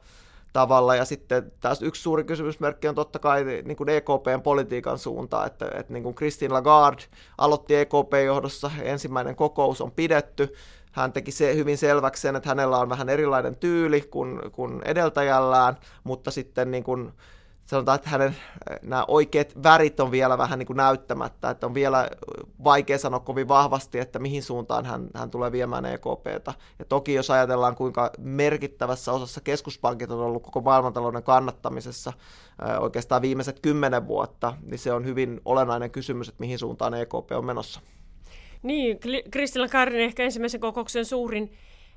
tavalla. 0.57 0.95
Ja 0.95 1.05
sitten 1.05 1.51
taas 1.59 1.81
yksi 1.81 2.01
suuri 2.01 2.23
kysymysmerkki 2.23 2.87
on 2.87 2.95
totta 2.95 3.19
kai 3.19 3.43
niin 3.43 3.77
kuin 3.77 3.89
EKPn 3.89 4.41
politiikan 4.43 4.97
suunta, 4.97 5.45
että, 5.45 5.65
että 5.73 5.93
niin 5.93 6.03
kuin 6.03 6.15
Christine 6.15 6.53
Lagarde 6.53 7.03
aloitti 7.37 7.75
EKP-johdossa, 7.75 8.71
ensimmäinen 8.81 9.35
kokous 9.35 9.81
on 9.81 9.91
pidetty, 9.91 10.53
hän 10.91 11.13
teki 11.13 11.31
se 11.31 11.55
hyvin 11.55 11.77
selväksi 11.77 12.21
sen, 12.21 12.35
että 12.35 12.49
hänellä 12.49 12.77
on 12.77 12.89
vähän 12.89 13.09
erilainen 13.09 13.55
tyyli 13.55 14.01
kuin, 14.01 14.51
kuin 14.51 14.81
edeltäjällään, 14.85 15.77
mutta 16.03 16.31
sitten 16.31 16.71
niin 16.71 16.83
kuin, 16.83 17.13
sanotaan, 17.67 17.95
että 17.95 18.09
hänen 18.09 18.35
eh, 18.71 18.79
nämä 18.81 19.05
oikeat 19.07 19.63
värit 19.63 19.99
on 19.99 20.11
vielä 20.11 20.37
vähän 20.37 20.59
niin 20.59 20.67
kuin 20.67 20.77
näyttämättä, 20.77 21.49
että 21.49 21.65
on 21.65 21.73
vielä 21.73 22.09
vaikea 22.63 22.97
sanoa 22.97 23.19
kovin 23.19 23.47
vahvasti, 23.47 23.99
että 23.99 24.19
mihin 24.19 24.43
suuntaan 24.43 24.85
hän, 24.85 25.07
hän 25.15 25.31
tulee 25.31 25.51
viemään 25.51 25.85
EKPtä. 25.85 26.53
Ja 26.79 26.85
toki 26.85 27.13
jos 27.13 27.31
ajatellaan, 27.31 27.75
kuinka 27.75 28.11
merkittävässä 28.17 29.11
osassa 29.11 29.41
keskuspankit 29.41 30.11
on 30.11 30.19
ollut 30.19 30.43
koko 30.43 30.61
maailmantalouden 30.61 31.23
kannattamisessa 31.23 32.13
eh, 32.61 32.81
oikeastaan 32.81 33.21
viimeiset 33.21 33.59
kymmenen 33.59 34.07
vuotta, 34.07 34.53
niin 34.61 34.79
se 34.79 34.93
on 34.93 35.05
hyvin 35.05 35.41
olennainen 35.45 35.91
kysymys, 35.91 36.29
että 36.29 36.41
mihin 36.41 36.59
suuntaan 36.59 36.93
EKP 36.93 37.31
on 37.37 37.45
menossa. 37.45 37.81
Niin, 38.63 38.99
Kristilla 39.31 39.67
Karin 39.67 40.01
ehkä 40.01 40.23
ensimmäisen 40.23 40.59
kokouksen 40.59 41.05
suurin, 41.05 41.51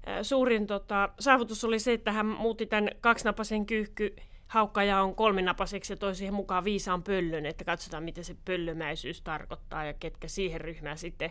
äh, 0.08 0.18
suurin 0.22 0.66
tota, 0.66 1.08
saavutus 1.20 1.64
oli 1.64 1.78
se, 1.78 1.92
että 1.92 2.12
hän 2.12 2.26
muutti 2.26 2.66
tämän 2.66 2.90
kaksinapaisen 3.00 3.66
kyyhky 3.66 4.16
haukkaja 4.50 5.02
on 5.02 5.14
kolminapaseksi 5.14 5.92
ja 5.92 5.96
toi 5.96 6.14
siihen 6.14 6.34
mukaan 6.34 6.64
viisaan 6.64 7.02
pöllön, 7.02 7.46
että 7.46 7.64
katsotaan 7.64 8.02
miten 8.02 8.24
se 8.24 8.36
pöllömäisyys 8.44 9.22
tarkoittaa 9.22 9.84
ja 9.84 9.92
ketkä 9.92 10.28
siihen 10.28 10.60
ryhmään 10.60 10.98
sitten 10.98 11.30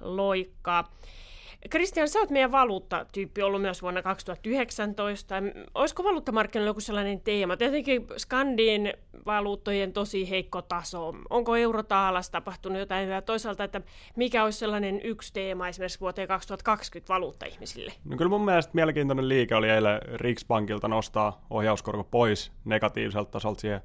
loikkaa. 0.00 0.92
Kristian, 1.70 2.08
sä 2.08 2.18
oot 2.18 2.30
meidän 2.30 2.52
valuuttatyyppi 2.52 3.42
ollut 3.42 3.62
myös 3.62 3.82
vuonna 3.82 4.02
2019. 4.02 5.34
Olisiko 5.74 6.04
valuuttamarkkinoilla 6.04 6.70
joku 6.70 6.80
sellainen 6.80 7.20
teema? 7.20 7.56
Tietenkin 7.56 8.06
Skandin 8.16 8.92
valuuttojen 9.26 9.92
tosi 9.92 10.30
heikko 10.30 10.62
taso. 10.62 11.14
Onko 11.30 11.56
eurotaalassa 11.56 12.32
tapahtunut 12.32 12.78
jotain 12.78 13.06
hyvää? 13.06 13.22
Toisaalta, 13.22 13.64
että 13.64 13.80
mikä 14.16 14.44
olisi 14.44 14.58
sellainen 14.58 15.00
yksi 15.04 15.32
teema 15.32 15.68
esimerkiksi 15.68 16.00
vuoteen 16.00 16.28
2020 16.28 17.14
valuutta-ihmisille? 17.14 17.92
No 18.04 18.16
kyllä 18.16 18.28
mun 18.28 18.44
mielestä 18.44 18.70
mielenkiintoinen 18.74 19.28
liike 19.28 19.54
oli 19.54 19.70
eilen 19.70 20.00
Riksbankilta 20.14 20.88
nostaa 20.88 21.44
ohjauskorko 21.50 22.04
pois 22.04 22.52
negatiiviselta 22.64 23.30
tasolta 23.30 23.60
siihen 23.60 23.80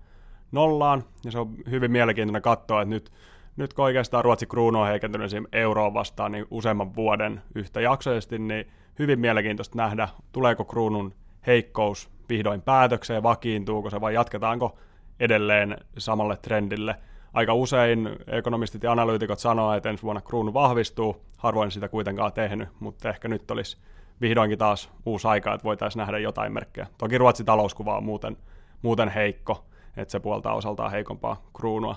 nollaan. 0.52 1.04
Ja 1.26 1.32
se 1.32 1.40
on 1.40 1.56
hyvin 1.70 1.92
mielenkiintoinen 1.92 2.42
katsoa, 2.42 2.82
että 2.82 2.90
nyt 2.90 3.12
nyt 3.56 3.74
kun 3.74 3.86
oikeastaan 3.86 4.24
Ruotsi 4.24 4.46
kruunu 4.46 4.82
on 4.82 4.88
heikentynyt 4.88 5.32
euroon 5.52 5.94
vastaan 5.94 6.32
niin 6.32 6.46
useamman 6.52 6.96
vuoden 6.96 7.42
yhtäjaksoisesti, 7.56 8.40
niin 8.40 8.66
hyvin 9.00 9.20
mielenkiintoista 9.20 9.78
nähdä, 9.78 10.10
tuleeko 10.32 10.66
kruunun 10.66 11.14
heikkous 11.48 12.10
vihdoin 12.30 12.62
päätökseen, 12.62 13.24
vakiintuuko 13.24 13.90
se 13.90 14.02
vai 14.02 14.14
jatketaanko 14.14 14.78
edelleen 15.20 15.78
samalle 15.98 16.38
trendille. 16.38 16.96
Aika 17.34 17.54
usein 17.54 18.10
ekonomistit 18.28 18.84
ja 18.84 18.92
analyytikot 18.92 19.40
sanoo, 19.40 19.74
että 19.74 19.90
ensi 19.90 20.04
vuonna 20.04 20.22
kruunu 20.22 20.54
vahvistuu, 20.54 21.26
harvoin 21.38 21.72
sitä 21.72 21.90
kuitenkaan 21.90 22.34
tehnyt, 22.34 22.70
mutta 22.80 23.10
ehkä 23.10 23.28
nyt 23.28 23.52
olisi 23.52 23.78
vihdoinkin 24.22 24.58
taas 24.58 24.92
uusi 25.06 25.28
aika, 25.28 25.54
että 25.54 25.64
voitaisiin 25.64 26.00
nähdä 26.00 26.18
jotain 26.18 26.54
merkkejä. 26.54 26.88
Toki 26.98 27.18
Ruotsin 27.18 27.46
talouskuva 27.46 27.98
on 27.98 28.04
muuten, 28.04 28.38
muuten 28.82 29.10
heikko, 29.10 29.66
että 29.98 30.12
se 30.12 30.20
puoltaa 30.20 30.54
osaltaan 30.54 30.92
heikompaa 30.92 31.42
kruunua 31.54 31.96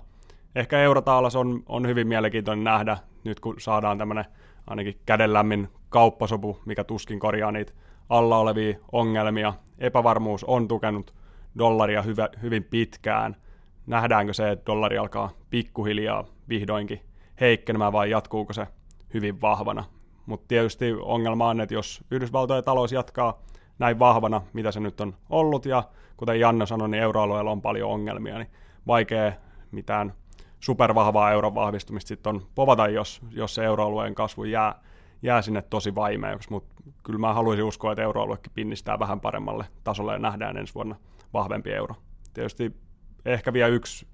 ehkä 0.57 0.79
eurotaalas 0.79 1.37
on, 1.37 1.63
on 1.67 1.87
hyvin 1.87 2.09
mielenkiintoinen 2.09 2.65
nähdä, 2.65 2.99
nyt 3.25 3.41
kun 3.41 3.55
saadaan 3.59 3.99
tämmöinen 3.99 4.25
ainakin 4.67 5.01
kädenlämmin 5.07 5.69
kauppasopu, 5.89 6.61
mikä 6.65 6.85
tuskin 6.85 7.19
korjaa 7.19 7.53
niitä 7.53 7.73
alla 8.09 8.39
olevia 8.39 8.79
ongelmia. 8.93 9.55
Epävarmuus 9.79 10.45
on 10.45 10.69
tukenut 10.69 11.15
dollaria 11.59 12.03
hyvä, 12.03 12.29
hyvin 12.43 12.65
pitkään. 12.65 13.37
Nähdäänkö 13.87 14.33
se, 14.35 14.51
että 14.51 14.67
dollari 14.67 14.99
alkaa 14.99 15.31
pikkuhiljaa 15.51 16.25
vihdoinkin 16.49 17.01
heikkenemään 17.41 17.93
vai 17.93 18.11
jatkuuko 18.11 18.53
se 18.53 18.67
hyvin 19.15 19.41
vahvana? 19.41 19.85
Mutta 20.27 20.49
tietysti 20.49 20.93
ongelma 20.93 21.49
on, 21.49 21.61
että 21.61 21.75
jos 21.75 22.05
Yhdysvaltojen 22.11 22.65
talous 22.65 22.93
jatkaa 22.93 23.43
näin 23.79 23.99
vahvana, 23.99 24.43
mitä 24.53 24.73
se 24.73 24.81
nyt 24.81 25.01
on 25.01 25.15
ollut, 25.31 25.67
ja 25.67 25.83
kuten 26.17 26.41
Janne 26.41 26.67
sanoi, 26.67 26.89
niin 26.89 27.03
euroalueella 27.03 27.51
on 27.51 27.63
paljon 27.63 27.91
ongelmia, 27.91 28.39
niin 28.39 28.51
vaikea 28.87 29.33
mitään 29.71 30.13
supervahvaa 30.61 31.33
euron 31.33 31.55
vahvistumista 31.55 32.09
sitten 32.09 32.35
on 32.35 32.47
povata, 32.55 32.89
jos, 32.89 33.21
jos 33.31 33.55
se 33.55 33.65
euroalueen 33.65 34.15
kasvu 34.15 34.45
jää, 34.45 34.81
jää 35.23 35.43
sinne 35.43 35.63
tosi 35.63 35.95
vaimeaksi, 35.95 36.51
mutta 36.51 36.83
kyllä 37.03 37.19
mä 37.19 37.35
haluaisin 37.35 37.65
uskoa, 37.65 37.93
että 37.93 38.03
euroaluekin 38.03 38.53
pinnistää 38.55 38.99
vähän 38.99 39.21
paremmalle 39.21 39.65
tasolle 39.85 40.13
ja 40.13 40.19
nähdään 40.19 40.57
ensi 40.57 40.75
vuonna 40.75 40.97
vahvempi 41.33 41.73
euro. 41.73 41.95
Tietysti 42.35 42.73
ehkä 43.25 43.53
vielä 43.53 43.69
yksi 43.69 44.07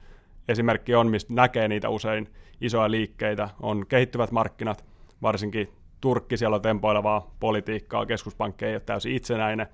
esimerkki 0.49 0.95
on, 0.95 1.07
mistä 1.07 1.35
näkee 1.35 1.69
niitä 1.69 1.89
usein 1.89 2.33
isoja 2.61 2.91
liikkeitä, 2.91 3.49
on 3.61 3.87
kehittyvät 3.89 4.31
markkinat, 4.31 4.85
varsinkin 5.23 5.73
Turkki, 6.01 6.37
siellä 6.37 6.55
on 6.55 6.63
tempoilevaa 6.63 7.35
politiikkaa, 7.41 8.07
keskuspankki 8.07 8.65
ei 8.65 8.75
ole 8.75 8.81
täysin 8.81 9.15
itsenäinen, 9.15 9.67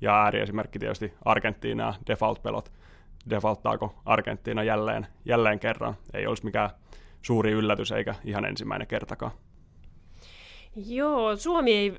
ja 0.00 0.22
ääriesimerkki 0.22 0.78
tietysti 0.78 1.14
Argentiina 1.24 1.94
default-pelot 2.06 2.72
defaulttaako 3.30 3.94
Argentiina 4.04 4.62
jälleen, 4.62 5.06
jälleen 5.24 5.60
kerran. 5.60 5.94
Ei 6.14 6.26
olisi 6.26 6.44
mikään 6.44 6.70
suuri 7.22 7.52
yllätys 7.52 7.92
eikä 7.92 8.14
ihan 8.24 8.44
ensimmäinen 8.44 8.86
kertakaan. 8.86 9.32
Joo, 10.76 11.36
Suomi 11.36 11.72
ei 11.72 11.98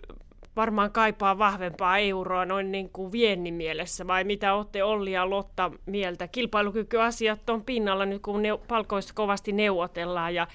varmaan 0.55 0.91
kaipaa 0.91 1.37
vahvempaa 1.37 1.97
euroa 1.97 2.45
noin 2.45 2.71
niin 2.71 2.89
kuin 2.89 3.11
viennin 3.11 3.53
mielessä, 3.53 4.07
vai 4.07 4.23
mitä 4.23 4.53
olette 4.53 4.83
Olli 4.83 5.11
ja 5.11 5.29
Lotta 5.29 5.71
mieltä? 5.85 6.27
Kilpailukykyasiat 6.27 7.49
on 7.49 7.63
pinnalla 7.63 8.05
nyt, 8.05 8.21
kun 8.21 8.41
ne, 8.41 8.49
palkoista 8.67 9.13
kovasti 9.13 9.51
neuvotellaan, 9.51 10.35
ja 10.35 10.47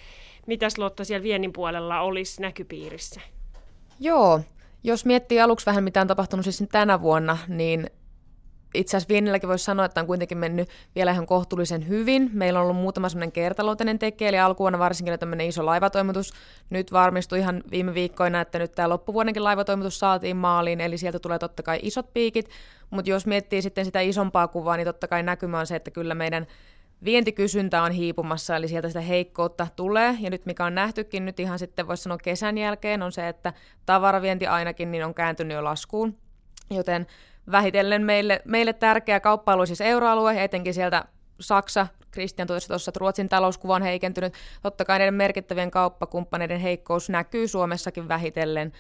mitäs 0.47 0.79
Lotta 0.79 1.05
siellä 1.05 1.23
viennin 1.23 1.53
puolella 1.53 2.01
olisi 2.01 2.43
näkypiirissä? 2.43 3.21
Joo, 4.01 4.41
jos 4.85 5.05
miettii 5.05 5.41
aluksi 5.41 5.67
vähän, 5.67 5.85
mitä 5.85 6.01
on 6.01 6.07
tapahtunut 6.07 6.45
siis 6.45 6.65
tänä 6.73 7.01
vuonna, 7.01 7.39
niin 7.49 7.91
itse 8.75 8.97
asiassa 8.97 9.09
viennilläkin 9.09 9.49
voisi 9.49 9.65
sanoa, 9.65 9.85
että 9.85 10.01
on 10.01 10.07
kuitenkin 10.07 10.39
mennyt 10.39 10.69
vielä 10.95 11.11
ihan 11.11 11.27
kohtuullisen 11.27 11.89
hyvin. 11.89 12.31
Meillä 12.33 12.61
on 12.61 12.65
ollut 12.65 12.83
muutama 12.83 13.09
sellainen 13.09 13.33
kertaluonteinen 13.33 13.99
tekijä, 13.99 14.29
eli 14.29 14.39
alkuvuonna 14.39 14.79
varsinkin 14.79 15.19
tämmöinen 15.19 15.47
iso 15.47 15.67
laivatoimitus. 15.67 16.33
Nyt 16.71 16.93
varmistui 16.93 17.39
ihan 17.39 17.63
viime 17.71 17.95
viikkoina, 17.95 18.41
että 18.41 18.59
nyt 18.59 18.73
tämä 18.73 18.89
loppuvuodenkin 18.89 19.45
laivatoimitus 19.45 19.99
saatiin 19.99 20.37
maaliin, 20.37 20.81
eli 20.81 20.99
sieltä 20.99 21.19
tulee 21.19 21.39
totta 21.39 21.63
kai 21.63 21.79
isot 21.83 22.13
piikit. 22.15 22.49
Mutta 22.91 23.11
jos 23.11 23.27
miettii 23.27 23.63
sitten 23.63 23.85
sitä 23.85 24.01
isompaa 24.01 24.49
kuvaa, 24.49 24.77
niin 24.77 24.87
totta 24.87 25.09
kai 25.09 25.23
näkymä 25.23 25.59
on 25.59 25.67
se, 25.67 25.77
että 25.77 25.91
kyllä 25.91 26.15
meidän 26.15 26.47
vientikysyntä 27.05 27.83
on 27.83 27.93
hiipumassa, 27.93 28.57
eli 28.57 28.69
sieltä 28.69 28.89
sitä 28.89 29.01
heikkoutta 29.01 29.67
tulee. 29.77 30.17
Ja 30.21 30.31
nyt 30.31 30.47
mikä 30.47 30.65
on 30.65 30.75
nähtykin 30.75 31.27
nyt 31.27 31.41
ihan 31.41 31.59
sitten 31.59 31.89
voisi 31.89 32.03
sanoa 32.03 32.19
kesän 32.19 32.59
jälkeen, 32.59 33.03
on 33.03 33.13
se, 33.13 33.29
että 33.29 33.53
tavaravienti 33.87 34.47
ainakin 34.47 34.91
niin 34.91 35.05
on 35.05 35.15
kääntynyt 35.15 35.55
jo 35.55 35.65
laskuun. 35.65 36.17
Joten 36.71 37.07
vähitellen 37.51 38.03
meille, 38.03 38.43
meille 38.45 38.73
tärkeä 38.73 39.21
kauppa 39.21 39.67
siis 39.67 39.81
euroalue, 39.81 40.45
etenkin 40.45 40.75
sieltä 40.75 41.05
Saksa, 41.41 41.87
Christian 42.13 42.49
totesi 42.49 42.69
tuossa, 42.69 42.91
että 42.91 43.01
Ruotsin 43.01 43.29
talouskuva 43.29 43.75
on 43.75 43.83
heikentynyt. 43.83 44.35
Totta 44.63 44.85
kai 44.85 44.99
näiden 44.99 45.15
merkittävien 45.15 45.71
kauppakumppaneiden 45.71 46.61
heikkous 46.61 47.09
näkyy 47.09 47.49
Suomessakin 47.49 48.09
vähitellen, 48.09 48.73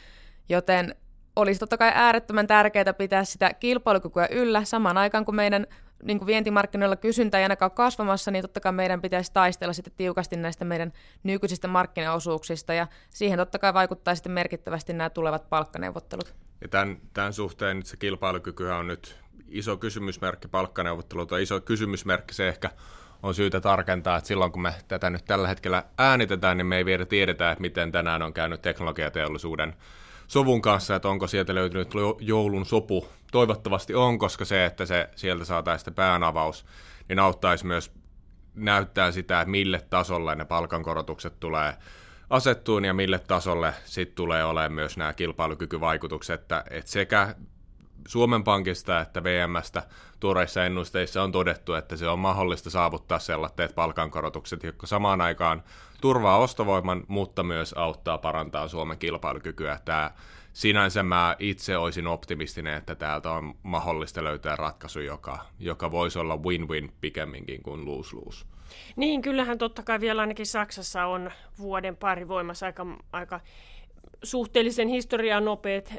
joten 0.48 0.94
olisi 1.36 1.60
totta 1.60 1.78
kai 1.78 1.92
äärettömän 1.94 2.46
tärkeää 2.46 2.94
pitää 2.98 3.24
sitä 3.24 3.54
kilpailukykyä 3.54 4.28
yllä 4.30 4.64
samaan 4.64 4.98
aikaan, 4.98 5.24
kun 5.24 5.34
meidän 5.34 5.66
niin 6.02 6.18
kuin 6.18 6.26
vientimarkkinoilla 6.26 6.96
kysyntä 6.96 7.38
ei 7.38 7.42
ainakaan 7.42 7.70
kasvamassa, 7.70 8.30
niin 8.30 8.42
totta 8.42 8.60
kai 8.60 8.72
meidän 8.72 9.00
pitäisi 9.00 9.32
taistella 9.32 9.72
sitten 9.72 9.92
tiukasti 9.96 10.36
näistä 10.36 10.64
meidän 10.64 10.92
nykyisistä 11.22 11.68
markkinaosuuksista, 11.68 12.74
ja 12.74 12.86
siihen 13.10 13.38
totta 13.38 13.58
kai 13.58 13.74
vaikuttaa 13.74 14.14
sitten 14.14 14.32
merkittävästi 14.32 14.92
nämä 14.92 15.10
tulevat 15.10 15.48
palkkaneuvottelut. 15.48 16.34
Ja 16.60 16.68
tämän, 16.68 16.98
tämän 17.12 17.32
suhteen 17.32 17.76
nyt 17.76 17.86
se 17.86 17.96
kilpailukyky 17.96 18.68
on 18.68 18.86
nyt 18.86 19.16
iso 19.48 19.76
kysymysmerkki 19.76 20.48
palkkaneuvottelut, 20.48 21.32
on 21.32 21.40
iso 21.40 21.60
kysymysmerkki 21.60 22.34
se 22.34 22.48
ehkä 22.48 22.70
on 23.22 23.34
syytä 23.34 23.60
tarkentaa, 23.60 24.16
että 24.16 24.28
silloin 24.28 24.52
kun 24.52 24.62
me 24.62 24.74
tätä 24.88 25.10
nyt 25.10 25.24
tällä 25.24 25.48
hetkellä 25.48 25.84
äänitetään, 25.98 26.56
niin 26.56 26.66
me 26.66 26.76
ei 26.76 26.84
vielä 26.84 27.06
tiedetä, 27.06 27.50
että 27.50 27.60
miten 27.60 27.92
tänään 27.92 28.22
on 28.22 28.32
käynyt 28.32 28.62
teknologiateollisuuden 28.62 29.76
sovun 30.28 30.62
kanssa, 30.62 30.94
että 30.94 31.08
onko 31.08 31.26
sieltä 31.26 31.54
löytynyt 31.54 31.92
joulun 32.20 32.66
sopu. 32.66 33.08
Toivottavasti 33.32 33.94
on, 33.94 34.18
koska 34.18 34.44
se, 34.44 34.64
että 34.64 34.86
se 34.86 35.08
sieltä 35.16 35.44
saataisiin 35.44 35.94
päänavaus, 35.94 36.66
niin 37.08 37.18
auttaisi 37.18 37.66
myös 37.66 37.92
näyttää 38.54 39.10
sitä, 39.10 39.40
että 39.40 39.50
mille 39.50 39.80
tasolle 39.90 40.34
ne 40.34 40.44
palkankorotukset 40.44 41.40
tulee 41.40 41.74
asettuun 42.30 42.84
ja 42.84 42.94
mille 42.94 43.18
tasolle 43.18 43.74
sitten 43.84 44.16
tulee 44.16 44.44
olemaan 44.44 44.72
myös 44.72 44.96
nämä 44.96 45.12
kilpailukykyvaikutukset, 45.12 46.40
että, 46.40 46.64
että 46.70 46.90
sekä 46.90 47.34
Suomen 48.08 48.44
Pankista 48.44 49.00
että 49.00 49.24
VMstä 49.24 49.82
tuoreissa 50.20 50.64
ennusteissa 50.64 51.22
on 51.22 51.32
todettu, 51.32 51.74
että 51.74 51.96
se 51.96 52.08
on 52.08 52.18
mahdollista 52.18 52.70
saavuttaa 52.70 53.18
sellaiset 53.18 53.74
palkankorotukset, 53.74 54.62
jotka 54.62 54.86
samaan 54.86 55.20
aikaan 55.20 55.62
turvaa 56.00 56.38
ostovoiman, 56.38 57.04
mutta 57.08 57.42
myös 57.42 57.72
auttaa 57.72 58.18
parantaa 58.18 58.68
Suomen 58.68 58.98
kilpailukykyä. 58.98 59.80
Tämä 59.84 60.10
sinänsä 60.60 61.02
mä 61.02 61.36
itse 61.38 61.76
olisin 61.76 62.06
optimistinen, 62.06 62.74
että 62.74 62.94
täältä 62.94 63.30
on 63.30 63.54
mahdollista 63.62 64.24
löytää 64.24 64.56
ratkaisu, 64.56 65.00
joka, 65.00 65.38
joka 65.58 65.90
voisi 65.90 66.18
olla 66.18 66.36
win-win 66.36 66.92
pikemminkin 67.00 67.62
kuin 67.62 67.84
lose-lose. 67.86 68.46
Niin, 68.96 69.22
kyllähän 69.22 69.58
totta 69.58 69.82
kai 69.82 70.00
vielä 70.00 70.20
ainakin 70.20 70.46
Saksassa 70.46 71.06
on 71.06 71.30
vuoden 71.58 71.96
pari 71.96 72.28
voimassa 72.28 72.66
aika, 72.66 72.86
aika 73.12 73.40
suhteellisen 74.22 74.88
historian 74.88 75.44
nopeat 75.44 75.88
äh, 75.90 75.98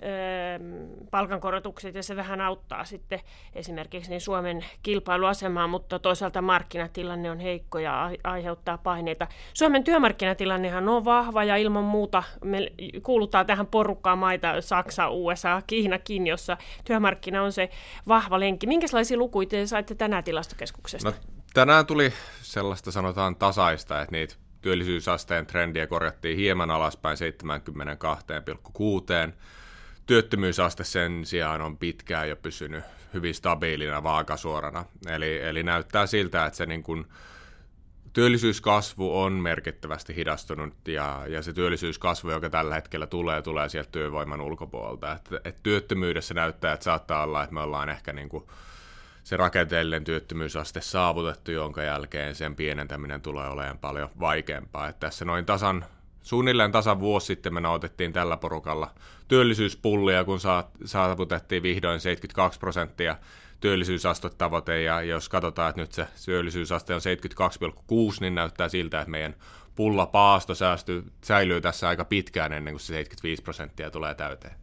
palkankorotukset 1.11 1.95
ja 1.95 2.03
se 2.03 2.15
vähän 2.15 2.41
auttaa 2.41 2.85
sitten 2.85 3.19
esimerkiksi 3.53 4.09
niin 4.09 4.21
Suomen 4.21 4.65
kilpailuasemaa, 4.83 5.67
mutta 5.67 5.99
toisaalta 5.99 6.41
markkinatilanne 6.41 7.31
on 7.31 7.39
heikko 7.39 7.79
ja 7.79 8.11
aiheuttaa 8.23 8.77
paineita. 8.77 9.27
Suomen 9.53 9.83
työmarkkinatilannehan 9.83 10.89
on 10.89 11.05
vahva 11.05 11.43
ja 11.43 11.57
ilman 11.57 11.83
muuta 11.83 12.23
me 12.43 12.67
kuulutaan 13.03 13.45
tähän 13.45 13.67
porukkaan 13.67 14.17
maita 14.17 14.61
Saksa, 14.61 15.09
USA, 15.09 15.61
Kiinakin, 15.67 16.27
jossa 16.27 16.57
työmarkkina 16.83 17.43
on 17.43 17.51
se 17.51 17.69
vahva 18.07 18.39
lenkki. 18.39 18.67
Minkälaisia 18.67 19.17
lukuja 19.17 19.47
te 19.47 19.67
saitte 19.67 19.95
tänään 19.95 20.23
tilastokeskuksesta? 20.23 21.09
No, 21.09 21.15
tänään 21.53 21.85
tuli 21.85 22.13
sellaista 22.41 22.91
sanotaan 22.91 23.35
tasaista, 23.35 24.01
että 24.01 24.11
niitä 24.11 24.35
Työllisyysasteen 24.61 25.45
trendiä 25.45 25.87
korjattiin 25.87 26.37
hieman 26.37 26.71
alaspäin 26.71 27.17
72,6. 29.27 29.33
Työttömyysaste 30.05 30.83
sen 30.83 31.25
sijaan 31.25 31.61
on 31.61 31.77
pitkään 31.77 32.29
jo 32.29 32.35
pysynyt 32.35 32.83
hyvin 33.13 33.35
stabiilina 33.35 34.03
vaakasuorana. 34.03 34.85
Eli, 35.07 35.41
eli 35.41 35.63
näyttää 35.63 36.07
siltä, 36.07 36.45
että 36.45 36.57
se 36.57 36.65
niin 36.65 36.83
kuin 36.83 37.05
työllisyyskasvu 38.13 39.21
on 39.21 39.33
merkittävästi 39.33 40.15
hidastunut 40.15 40.87
ja, 40.87 41.23
ja 41.27 41.41
se 41.41 41.53
työllisyyskasvu, 41.53 42.31
joka 42.31 42.49
tällä 42.49 42.75
hetkellä 42.75 43.07
tulee, 43.07 43.41
tulee 43.41 43.69
sieltä 43.69 43.91
työvoiman 43.91 44.41
ulkopuolelta. 44.41 45.13
Et, 45.13 45.29
et 45.45 45.63
työttömyydessä 45.63 46.33
näyttää, 46.33 46.73
että 46.73 46.83
saattaa 46.83 47.23
olla, 47.23 47.43
että 47.43 47.53
me 47.53 47.61
ollaan 47.61 47.89
ehkä 47.89 48.13
niin 48.13 48.29
kuin 48.29 48.43
se 49.23 49.37
rakenteellinen 49.37 50.03
työttömyysaste 50.03 50.81
saavutettu, 50.81 51.51
jonka 51.51 51.83
jälkeen 51.83 52.35
sen 52.35 52.55
pienentäminen 52.55 53.21
tulee 53.21 53.47
olemaan 53.47 53.77
paljon 53.77 54.09
vaikeampaa. 54.19 54.87
Että 54.87 54.99
tässä 54.99 55.25
noin 55.25 55.45
tasan, 55.45 55.85
suunnilleen 56.21 56.71
tasan 56.71 56.99
vuosi 56.99 57.25
sitten 57.25 57.53
me 57.53 57.61
nautettiin 57.61 58.13
tällä 58.13 58.37
porukalla 58.37 58.91
työllisyyspullia, 59.27 60.23
kun 60.23 60.39
saavutettiin 60.85 61.63
vihdoin 61.63 61.99
72 61.99 62.59
prosenttia 62.59 63.17
työllisyysastetavoite, 63.59 64.81
ja 64.81 65.01
jos 65.01 65.29
katsotaan, 65.29 65.69
että 65.69 65.81
nyt 65.81 65.91
se 65.91 66.07
työllisyysaste 66.25 66.95
on 66.95 67.01
72,6, 68.11 68.17
niin 68.19 68.35
näyttää 68.35 68.69
siltä, 68.69 69.01
että 69.01 69.11
meidän 69.11 69.35
pulla 69.75 70.05
paasto 70.05 70.55
säästyy, 70.55 71.03
säilyy 71.23 71.61
tässä 71.61 71.87
aika 71.87 72.05
pitkään 72.05 72.53
ennen 72.53 72.73
kuin 72.73 72.81
se 72.81 72.85
75 72.85 73.43
prosenttia 73.43 73.91
tulee 73.91 74.15
täyteen. 74.15 74.55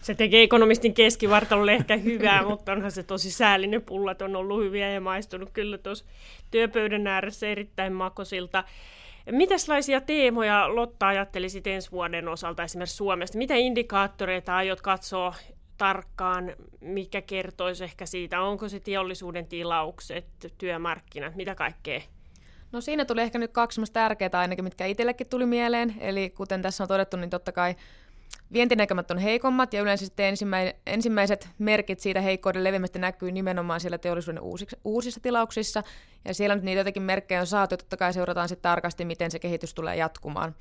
Se 0.00 0.14
tekee 0.14 0.42
ekonomistin 0.42 0.94
keskivartalolle 0.94 1.72
ehkä 1.72 1.96
hyvää, 1.96 2.42
mutta 2.42 2.72
onhan 2.72 2.90
se 2.90 3.02
tosi 3.02 3.30
säällinen. 3.30 3.82
Pullat 3.82 4.22
on 4.22 4.36
ollut 4.36 4.64
hyviä 4.64 4.90
ja 4.90 5.00
maistunut 5.00 5.50
kyllä 5.52 5.78
tuossa 5.78 6.04
työpöydän 6.50 7.06
ääressä 7.06 7.46
erittäin 7.46 7.92
makosilta. 7.92 8.64
Mitäslaisia 9.30 10.00
teemoja 10.00 10.74
Lotta 10.74 11.08
ajattelisit 11.08 11.66
ensi 11.66 11.90
vuoden 11.90 12.28
osalta 12.28 12.62
esimerkiksi 12.62 12.96
Suomesta? 12.96 13.38
Mitä 13.38 13.54
indikaattoreita 13.54 14.56
aiot 14.56 14.80
katsoa 14.80 15.34
tarkkaan, 15.78 16.52
mikä 16.80 17.22
kertoisi 17.22 17.84
ehkä 17.84 18.06
siitä, 18.06 18.40
onko 18.40 18.68
se 18.68 18.80
teollisuuden 18.80 19.46
tilaukset, 19.46 20.26
työmarkkinat, 20.58 21.36
mitä 21.36 21.54
kaikkea? 21.54 22.00
No 22.72 22.80
siinä 22.80 23.04
tuli 23.04 23.20
ehkä 23.20 23.38
nyt 23.38 23.52
kaksi 23.52 23.80
tärkeää 23.92 24.30
ainakin, 24.32 24.64
mitkä 24.64 24.86
itsellekin 24.86 25.28
tuli 25.28 25.46
mieleen. 25.46 25.94
Eli 26.00 26.30
kuten 26.30 26.62
tässä 26.62 26.84
on 26.84 26.88
todettu, 26.88 27.16
niin 27.16 27.30
totta 27.30 27.52
kai 27.52 27.74
Vientinäkymät 28.52 29.10
on 29.10 29.18
heikommat 29.18 29.72
ja 29.72 29.80
yleensä 29.80 30.04
sitten 30.04 30.34
ensimmäiset 30.86 31.48
merkit 31.58 32.00
siitä 32.00 32.20
heikkouden 32.20 32.64
leviämistä 32.64 32.98
näkyy 32.98 33.32
nimenomaan 33.32 33.80
siellä 33.80 33.98
teollisuuden 33.98 34.42
uusiksi, 34.42 34.76
uusissa 34.84 35.20
tilauksissa. 35.20 35.82
Ja 36.24 36.34
siellä 36.34 36.54
nyt 36.54 36.64
niitä 36.64 36.80
jotenkin 36.80 37.02
merkkejä 37.02 37.40
on 37.40 37.46
saatu, 37.46 37.76
totta 37.76 37.96
kai 37.96 38.12
seurataan 38.12 38.48
sitten 38.48 38.62
tarkasti, 38.62 39.04
miten 39.04 39.30
se 39.30 39.38
kehitys 39.38 39.74
tulee 39.74 39.96
jatkumaan. 39.96 40.54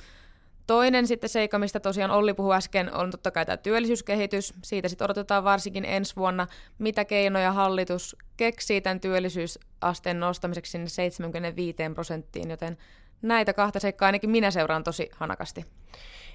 Toinen 0.67 1.07
sitten 1.07 1.29
seikka, 1.29 1.59
mistä 1.59 1.79
tosiaan 1.79 2.11
Olli 2.11 2.33
puhui 2.33 2.55
äsken, 2.55 2.93
on 2.95 3.11
totta 3.11 3.31
kai 3.31 3.45
tämä 3.45 3.57
työllisyyskehitys. 3.57 4.53
Siitä 4.63 4.87
sitten 4.87 5.05
odotetaan 5.05 5.43
varsinkin 5.43 5.85
ensi 5.85 6.15
vuonna, 6.15 6.47
mitä 6.77 7.05
keinoja 7.05 7.51
hallitus 7.51 8.15
keksii 8.37 8.81
tämän 8.81 8.99
työllisyysasteen 8.99 10.19
nostamiseksi 10.19 10.71
sinne 10.71 10.89
75 10.89 11.77
prosenttiin, 11.93 12.49
joten 12.49 12.77
näitä 13.21 13.53
kahta 13.53 13.79
seikkaa 13.79 14.05
ainakin 14.05 14.29
minä 14.29 14.51
seuraan 14.51 14.83
tosi 14.83 15.09
hanakasti. 15.13 15.65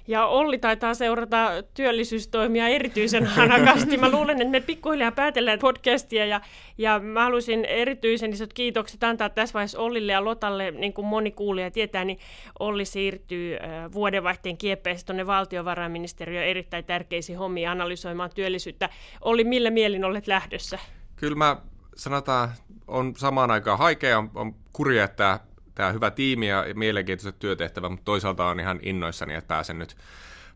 Ja 0.07 0.25
Olli 0.25 0.57
taitaa 0.57 0.93
seurata 0.93 1.49
työllisyystoimia 1.73 2.67
erityisen 2.67 3.25
hanakasti. 3.25 3.97
Mä 3.97 4.11
luulen, 4.11 4.41
että 4.41 4.51
me 4.51 4.59
pikkuhiljaa 4.59 5.11
päätellään 5.11 5.59
podcastia 5.59 6.25
ja, 6.25 6.41
ja 6.77 6.99
mä 6.99 7.23
haluaisin 7.23 7.65
erityisen 7.65 8.33
isot 8.33 8.53
kiitokset 8.53 9.03
antaa 9.03 9.29
tässä 9.29 9.53
vaiheessa 9.53 9.79
Ollille 9.79 10.11
ja 10.11 10.25
Lotalle, 10.25 10.71
niin 10.71 10.93
kuin 10.93 11.07
moni 11.07 11.31
kuulija 11.31 11.71
tietää, 11.71 12.05
niin 12.05 12.19
Olli 12.59 12.85
siirtyy 12.85 13.57
vuodenvaihteen 13.93 14.57
kieppeessä 14.57 15.05
tuonne 15.05 15.27
valtiovarainministeriön 15.27 16.45
erittäin 16.45 16.85
tärkeisiin 16.85 17.37
hommiin 17.37 17.69
analysoimaan 17.69 18.29
työllisyyttä. 18.35 18.89
Olli, 19.21 19.43
millä 19.43 19.69
mielin 19.69 20.05
olet 20.05 20.27
lähdössä? 20.27 20.79
Kyllä 21.15 21.35
mä 21.35 21.57
sanotaan, 21.95 22.49
on 22.87 23.13
samaan 23.17 23.51
aikaan 23.51 23.77
haikea, 23.77 24.17
on, 24.17 24.31
on 24.35 24.55
kurja, 24.73 25.03
että 25.03 25.39
tämä 25.75 25.91
hyvä 25.91 26.11
tiimi 26.11 26.47
ja 26.47 26.65
mielenkiintoiset 26.75 27.39
työtehtävät, 27.39 27.91
mutta 27.91 28.05
toisaalta 28.05 28.45
on 28.45 28.59
ihan 28.59 28.79
innoissani, 28.81 29.33
että 29.33 29.47
pääsen 29.47 29.79
nyt 29.79 29.95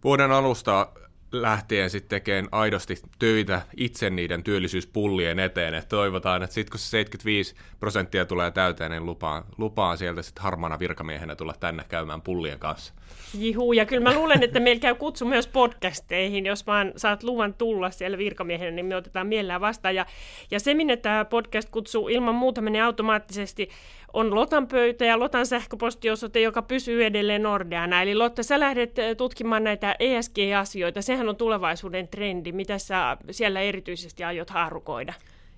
vuoden 0.03 0.31
alusta 0.31 0.87
lähtien 1.31 1.89
sitten 1.89 2.09
tekemään 2.09 2.47
aidosti 2.51 3.01
töitä 3.19 3.61
itse 3.77 4.09
niiden 4.09 4.43
työllisyyspullien 4.43 5.39
eteen. 5.39 5.73
että 5.73 5.89
toivotaan, 5.89 6.43
että 6.43 6.53
sitten 6.53 6.71
kun 6.71 6.79
se 6.79 6.89
75 6.89 7.55
prosenttia 7.79 8.25
tulee 8.25 8.51
täyteen, 8.51 8.91
niin 8.91 9.05
lupaan, 9.05 9.43
lupaan 9.57 9.97
sieltä 9.97 10.21
sitten 10.21 10.43
harmana 10.43 10.79
virkamiehenä 10.79 11.35
tulla 11.35 11.53
tänne 11.59 11.83
käymään 11.89 12.21
pullien 12.21 12.59
kanssa. 12.59 12.93
Jihu, 13.39 13.73
ja 13.73 13.85
kyllä 13.85 14.03
mä 14.03 14.15
luulen, 14.15 14.43
että 14.43 14.59
meillä 14.59 14.79
käy 14.79 14.95
kutsu 14.95 15.25
myös 15.25 15.47
podcasteihin, 15.47 16.45
jos 16.45 16.67
vaan 16.67 16.93
saat 16.95 17.23
luvan 17.23 17.53
tulla 17.53 17.91
siellä 17.91 18.17
virkamiehenä, 18.17 18.71
niin 18.71 18.85
me 18.85 18.95
otetaan 18.95 19.27
mielellään 19.27 19.61
vastaan. 19.61 19.95
Ja, 19.95 20.05
ja 20.51 20.59
se, 20.59 20.73
minne 20.73 20.97
tämä 20.97 21.25
podcast 21.25 21.69
kutsuu 21.69 22.07
ilman 22.07 22.35
muuta 22.35 22.61
menee 22.61 22.81
automaattisesti, 22.81 23.69
on 24.13 24.35
Lotan 24.35 24.67
pöytä 24.67 25.05
ja 25.05 25.19
Lotan 25.19 25.45
sähköpostiosoite, 25.45 26.41
joka 26.41 26.61
pysyy 26.61 27.05
edelleen 27.05 27.43
Nordeana. 27.43 28.01
Eli 28.01 28.15
Lotta, 28.15 28.43
sä 28.43 28.59
lähdet 28.59 28.99
eh, 28.99 29.15
tutkimaan 29.15 29.63
näitä 29.63 29.95
ESG-asioita. 29.99 31.01
Sehän 31.01 31.29
on 31.29 31.35
tulevaisuuden 31.35 32.07
trendi. 32.07 32.51
Mitä 32.51 32.77
sä 32.77 33.17
siellä 33.31 33.61
erityisesti 33.61 34.23
aiot 34.23 34.49
haarukoida? 34.49 35.13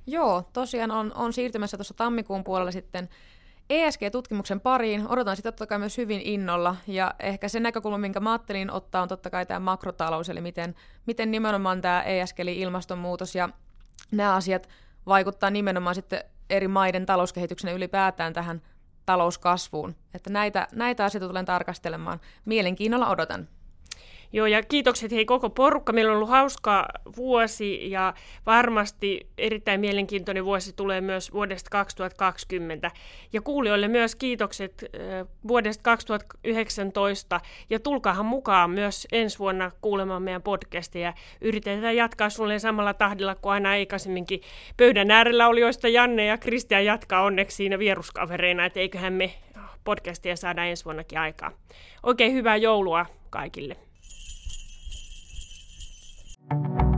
Joo, 0.07 0.43
tosiaan 0.53 0.91
on, 0.91 1.11
on 1.15 1.33
siirtymässä 1.33 1.77
tuossa 1.77 1.93
tammikuun 1.93 2.43
puolella 2.43 2.71
sitten 2.71 3.09
ESG-tutkimuksen 3.69 4.59
pariin. 4.59 5.07
Odotan 5.07 5.35
sitä 5.35 5.51
totta 5.51 5.67
kai 5.67 5.79
myös 5.79 5.97
hyvin 5.97 6.21
innolla. 6.21 6.75
Ja 6.87 7.13
ehkä 7.19 7.47
se 7.47 7.59
näkökulma, 7.59 7.97
minkä 7.97 8.19
mä 8.19 8.31
ajattelin 8.31 8.71
ottaa, 8.71 9.01
on 9.01 9.07
totta 9.07 9.29
kai 9.29 9.45
tämä 9.45 9.59
makrotalous, 9.59 10.29
eli 10.29 10.41
miten, 10.41 10.75
miten 11.05 11.31
nimenomaan 11.31 11.81
tämä 11.81 12.01
ESG, 12.01 12.39
eli 12.39 12.59
ilmastonmuutos 12.59 13.35
ja 13.35 13.49
nämä 14.11 14.35
asiat 14.35 14.69
vaikuttaa 15.05 15.49
nimenomaan 15.49 15.95
sitten 15.95 16.23
eri 16.49 16.67
maiden 16.67 17.05
talouskehityksen 17.05 17.73
ylipäätään 17.73 18.33
tähän 18.33 18.61
talouskasvuun. 19.05 19.95
Että 20.13 20.29
näitä, 20.29 20.67
näitä 20.71 21.05
asioita 21.05 21.27
tulen 21.27 21.45
tarkastelemaan. 21.45 22.19
Mielenkiinnolla 22.45 23.09
odotan. 23.09 23.47
Joo, 24.33 24.45
ja 24.45 24.63
kiitokset 24.63 25.11
hei 25.11 25.25
koko 25.25 25.49
porukka. 25.49 25.93
Meillä 25.93 26.11
on 26.11 26.15
ollut 26.15 26.29
hauska 26.29 26.87
vuosi 27.17 27.91
ja 27.91 28.13
varmasti 28.45 29.27
erittäin 29.37 29.79
mielenkiintoinen 29.79 30.45
vuosi 30.45 30.73
tulee 30.73 31.01
myös 31.01 31.33
vuodesta 31.33 31.69
2020. 31.69 32.91
Ja 33.33 33.41
kuulijoille 33.41 33.87
myös 33.87 34.15
kiitokset 34.15 34.85
vuodesta 35.47 35.83
2019 35.83 37.41
ja 37.69 37.79
tulkaahan 37.79 38.25
mukaan 38.25 38.69
myös 38.69 39.07
ensi 39.11 39.39
vuonna 39.39 39.71
kuulemaan 39.81 40.23
meidän 40.23 40.41
podcastia. 40.41 41.13
Yritetään 41.41 41.95
jatkaa 41.95 42.29
sulle 42.29 42.59
samalla 42.59 42.93
tahdilla 42.93 43.35
kuin 43.35 43.53
aina 43.53 43.69
aikaisemminkin. 43.69 44.41
Pöydän 44.77 45.11
äärellä 45.11 45.47
oli 45.47 45.61
joista 45.61 45.87
Janne 45.87 46.25
ja 46.25 46.37
Kristian 46.37 46.85
jatkaa 46.85 47.23
onneksi 47.23 47.55
siinä 47.55 47.79
vieruskavereina, 47.79 48.65
että 48.65 48.79
eiköhän 48.79 49.13
me 49.13 49.33
podcastia 49.83 50.35
saada 50.35 50.65
ensi 50.65 50.85
vuonnakin 50.85 51.19
aikaa. 51.19 51.51
Oikein 52.03 52.33
hyvää 52.33 52.57
joulua 52.57 53.05
kaikille. 53.29 53.88
Thank 56.49 56.81
you. 56.81 56.88